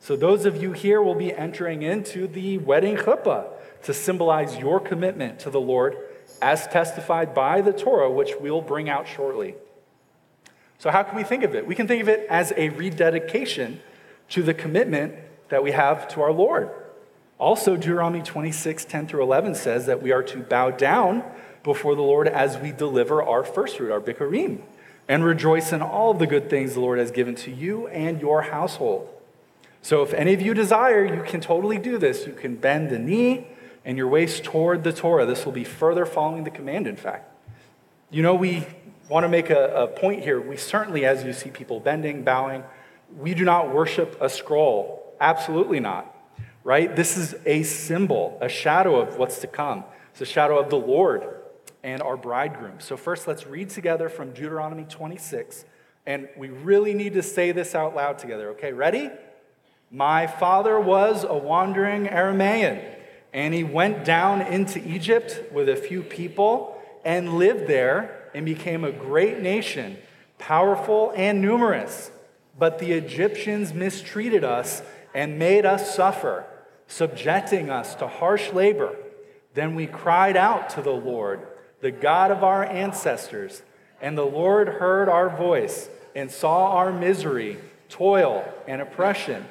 So 0.00 0.16
those 0.16 0.46
of 0.46 0.60
you 0.60 0.72
here 0.72 1.02
will 1.02 1.14
be 1.14 1.34
entering 1.34 1.82
into 1.82 2.26
the 2.26 2.58
wedding 2.58 2.96
chuppah 2.96 3.48
to 3.82 3.94
symbolize 3.94 4.56
your 4.56 4.80
commitment 4.80 5.38
to 5.40 5.50
the 5.50 5.60
Lord 5.60 5.96
as 6.40 6.66
testified 6.66 7.34
by 7.34 7.60
the 7.60 7.72
Torah, 7.72 8.10
which 8.10 8.32
we'll 8.40 8.62
bring 8.62 8.88
out 8.88 9.06
shortly. 9.08 9.54
So, 10.78 10.90
how 10.90 11.02
can 11.02 11.16
we 11.16 11.24
think 11.24 11.42
of 11.42 11.54
it? 11.54 11.66
We 11.66 11.74
can 11.74 11.88
think 11.88 12.02
of 12.02 12.08
it 12.08 12.26
as 12.30 12.52
a 12.56 12.68
rededication 12.70 13.80
to 14.30 14.42
the 14.42 14.54
commitment 14.54 15.14
that 15.48 15.62
we 15.62 15.72
have 15.72 16.06
to 16.08 16.22
our 16.22 16.32
Lord. 16.32 16.70
Also, 17.38 17.76
Deuteronomy 17.76 18.22
26, 18.22 18.84
10 18.84 19.06
through 19.08 19.22
11 19.22 19.54
says 19.54 19.86
that 19.86 20.02
we 20.02 20.12
are 20.12 20.22
to 20.24 20.38
bow 20.38 20.70
down 20.70 21.24
before 21.62 21.94
the 21.94 22.02
Lord 22.02 22.28
as 22.28 22.58
we 22.58 22.72
deliver 22.72 23.22
our 23.22 23.44
first 23.44 23.76
fruit, 23.76 23.90
our 23.90 24.00
bikurim, 24.00 24.60
and 25.08 25.24
rejoice 25.24 25.72
in 25.72 25.82
all 25.82 26.14
the 26.14 26.26
good 26.26 26.50
things 26.50 26.74
the 26.74 26.80
Lord 26.80 26.98
has 26.98 27.10
given 27.10 27.34
to 27.36 27.50
you 27.50 27.88
and 27.88 28.20
your 28.20 28.42
household. 28.42 29.08
So, 29.82 30.02
if 30.02 30.12
any 30.14 30.34
of 30.34 30.42
you 30.42 30.54
desire, 30.54 31.04
you 31.04 31.22
can 31.22 31.40
totally 31.40 31.78
do 31.78 31.98
this. 31.98 32.26
You 32.26 32.34
can 32.34 32.56
bend 32.56 32.90
the 32.90 32.98
knee 32.98 33.46
and 33.88 33.98
your 33.98 34.06
waist 34.06 34.44
toward 34.44 34.84
the 34.84 34.92
Torah. 34.92 35.26
This 35.26 35.44
will 35.44 35.52
be 35.52 35.64
further 35.64 36.06
following 36.06 36.44
the 36.44 36.50
command, 36.50 36.86
in 36.86 36.94
fact. 36.96 37.34
You 38.08 38.22
know, 38.22 38.36
we 38.36 38.64
want 39.08 39.24
to 39.24 39.28
make 39.28 39.50
a, 39.50 39.68
a 39.74 39.86
point 39.88 40.22
here. 40.22 40.40
We 40.40 40.56
certainly, 40.56 41.04
as 41.04 41.24
you 41.24 41.32
see 41.32 41.50
people 41.50 41.80
bending, 41.80 42.22
bowing, 42.22 42.62
we 43.16 43.34
do 43.34 43.44
not 43.44 43.74
worship 43.74 44.16
a 44.20 44.28
scroll. 44.28 45.16
Absolutely 45.20 45.80
not 45.80 46.14
right? 46.68 46.94
This 46.94 47.16
is 47.16 47.34
a 47.46 47.62
symbol, 47.62 48.36
a 48.42 48.48
shadow 48.50 49.00
of 49.00 49.16
what's 49.16 49.38
to 49.38 49.46
come. 49.46 49.84
It's 50.10 50.20
a 50.20 50.26
shadow 50.26 50.58
of 50.58 50.68
the 50.68 50.76
Lord 50.76 51.24
and 51.82 52.02
our 52.02 52.14
bridegroom. 52.14 52.80
So, 52.80 52.94
first, 52.94 53.26
let's 53.26 53.46
read 53.46 53.70
together 53.70 54.10
from 54.10 54.32
Deuteronomy 54.32 54.84
26. 54.84 55.64
And 56.04 56.28
we 56.36 56.50
really 56.50 56.92
need 56.92 57.14
to 57.14 57.22
say 57.22 57.52
this 57.52 57.74
out 57.74 57.96
loud 57.96 58.18
together, 58.18 58.50
okay? 58.50 58.74
Ready? 58.74 59.08
My 59.90 60.26
father 60.26 60.78
was 60.78 61.24
a 61.24 61.32
wandering 61.32 62.06
Aramaean, 62.06 62.84
and 63.32 63.52
he 63.52 63.64
went 63.64 64.04
down 64.04 64.40
into 64.42 64.86
Egypt 64.86 65.52
with 65.52 65.68
a 65.68 65.76
few 65.76 66.02
people 66.02 66.80
and 67.04 67.34
lived 67.34 67.66
there 67.66 68.30
and 68.34 68.44
became 68.44 68.84
a 68.84 68.92
great 68.92 69.40
nation, 69.40 69.98
powerful 70.38 71.12
and 71.16 71.40
numerous. 71.40 72.10
But 72.58 72.78
the 72.78 72.92
Egyptians 72.92 73.72
mistreated 73.72 74.44
us 74.44 74.82
and 75.14 75.38
made 75.38 75.64
us 75.64 75.94
suffer 75.94 76.46
subjecting 76.88 77.70
us 77.70 77.94
to 77.96 78.08
harsh 78.08 78.52
labor. 78.52 78.96
Then 79.54 79.74
we 79.74 79.86
cried 79.86 80.36
out 80.36 80.70
to 80.70 80.82
the 80.82 80.90
Lord, 80.90 81.46
the 81.80 81.90
God 81.90 82.30
of 82.30 82.42
our 82.42 82.64
ancestors, 82.64 83.62
and 84.00 84.16
the 84.16 84.26
Lord 84.26 84.68
heard 84.68 85.08
our 85.08 85.28
voice 85.28 85.88
and 86.14 86.30
saw 86.30 86.72
our 86.72 86.92
misery, 86.92 87.58
toil, 87.88 88.44
and 88.66 88.80
oppression. 88.80 89.44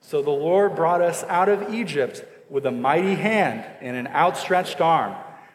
So 0.00 0.22
the 0.22 0.30
Lord 0.30 0.76
brought 0.76 1.02
us 1.02 1.24
out 1.24 1.48
of 1.48 1.74
Egypt 1.74 2.24
with 2.54 2.66
a 2.66 2.70
mighty 2.70 3.16
hand 3.16 3.64
and 3.80 3.96
an 3.96 4.06
outstretched 4.06 4.80
arm, 4.80 5.12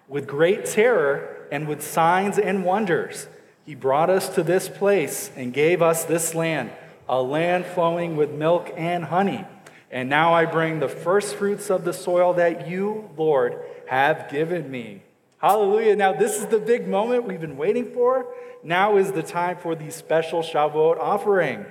with 0.10 0.28
great 0.28 0.66
terror 0.66 1.48
and 1.50 1.66
with 1.66 1.82
signs 1.82 2.38
and 2.38 2.66
wonders. 2.66 3.26
He 3.66 3.74
brought 3.74 4.10
us 4.10 4.28
to 4.36 4.44
this 4.44 4.68
place 4.68 5.32
and 5.34 5.54
gave 5.54 5.82
us 5.82 6.04
this 6.04 6.36
land, 6.36 6.72
a 7.08 7.22
land 7.22 7.66
flowing 7.66 8.18
with 8.18 8.32
milk 8.32 8.74
and 8.76 9.06
honey. 9.06 9.46
And 9.90 10.10
now 10.10 10.34
I 10.34 10.44
bring 10.44 10.82
the 10.82 10.90
first 10.90 11.36
fruits 11.36 11.70
of 11.70 11.86
the 11.86 11.94
soil 11.94 12.34
that 12.34 12.68
you, 12.68 13.10
Lord, 13.16 13.58
have 13.88 14.30
given 14.30 14.70
me. 14.70 15.02
Hallelujah. 15.38 15.96
Now, 15.96 16.12
this 16.12 16.36
is 16.36 16.48
the 16.48 16.60
big 16.60 16.86
moment 16.86 17.24
we've 17.24 17.40
been 17.40 17.56
waiting 17.56 17.94
for. 17.94 18.28
Now 18.62 18.98
is 18.98 19.14
the 19.14 19.24
time 19.24 19.56
for 19.56 19.74
the 19.74 19.90
special 19.90 20.42
Shavuot 20.42 21.00
offering. 21.00 21.66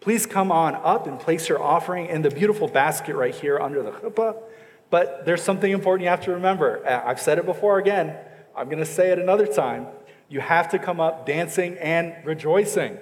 please 0.00 0.26
come 0.26 0.52
on 0.52 0.74
up 0.74 1.06
and 1.06 1.18
place 1.18 1.48
your 1.48 1.62
offering 1.62 2.04
in 2.04 2.20
the 2.20 2.28
beautiful 2.28 2.68
basket 2.68 3.16
right 3.16 3.34
here 3.34 3.58
under 3.58 3.82
the 3.82 3.90
chuppah. 3.90 4.36
But 4.94 5.24
there's 5.24 5.42
something 5.42 5.72
important 5.72 6.04
you 6.04 6.08
have 6.10 6.20
to 6.20 6.30
remember. 6.30 6.86
Uh, 6.86 7.02
I've 7.04 7.20
said 7.20 7.38
it 7.38 7.46
before 7.46 7.80
again. 7.80 8.16
I'm 8.54 8.66
going 8.66 8.78
to 8.78 8.84
say 8.84 9.10
it 9.10 9.18
another 9.18 9.44
time. 9.44 9.88
You 10.28 10.38
have 10.38 10.68
to 10.68 10.78
come 10.78 11.00
up 11.00 11.26
dancing 11.26 11.76
and 11.78 12.14
rejoicing. 12.24 12.98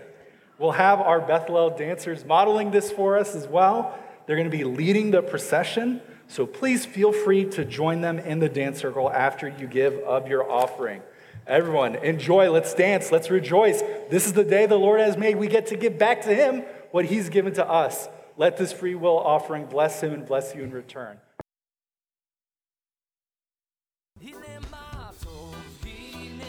We'll 0.59 0.71
have 0.71 1.03
our 1.03 1.21
Bethel 1.21 1.69
dancers 1.69 2.25
modeling 2.25 2.71
this 2.71 2.91
for 2.91 3.19
us 3.19 3.35
as 3.35 3.47
well. 3.47 3.99
They're 4.25 4.37
going 4.37 4.51
to 4.51 4.57
be 4.57 4.65
leading 4.65 5.11
the 5.11 5.21
procession. 5.21 6.01
So 6.29 6.47
please 6.47 6.87
feel 6.87 7.13
free 7.13 7.45
to 7.51 7.65
join 7.67 8.01
them 8.01 8.19
in 8.19 8.39
the 8.39 8.49
dance 8.49 8.79
circle 8.79 9.13
after 9.13 9.49
you 9.49 9.67
give 9.67 9.93
of 9.99 10.29
your 10.29 10.51
offering. 10.51 11.03
Everyone, 11.47 11.97
enjoy. 11.97 12.51
Let's 12.51 12.73
dance. 12.73 13.13
Let's 13.13 13.29
rejoice. 13.29 13.83
This 14.09 14.25
is 14.25 14.33
the 14.33 14.45
day 14.45 14.65
the 14.65 14.79
Lord 14.79 15.01
has 15.01 15.19
made. 15.19 15.37
We 15.37 15.47
get 15.47 15.67
to 15.67 15.77
give 15.77 15.99
back 15.99 16.23
to 16.23 16.35
Him 16.35 16.63
what 16.91 17.05
He's 17.05 17.29
given 17.29 17.53
to 17.53 17.69
us. 17.69 18.09
Let 18.39 18.57
this 18.57 18.73
free 18.73 18.95
will 18.95 19.19
offering 19.19 19.67
bless 19.67 20.03
Him 20.03 20.15
and 20.15 20.25
bless 20.25 20.55
you 20.55 20.63
in 20.63 20.71
return. 20.71 21.19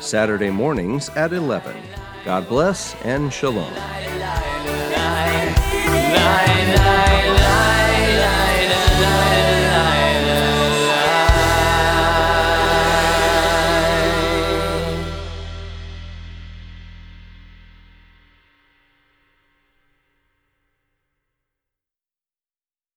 Saturday 0.00 0.50
mornings 0.50 1.08
at 1.10 1.32
11. 1.32 1.74
God 2.24 2.48
bless 2.48 2.94
and 3.04 3.32
shalom. 3.32 3.72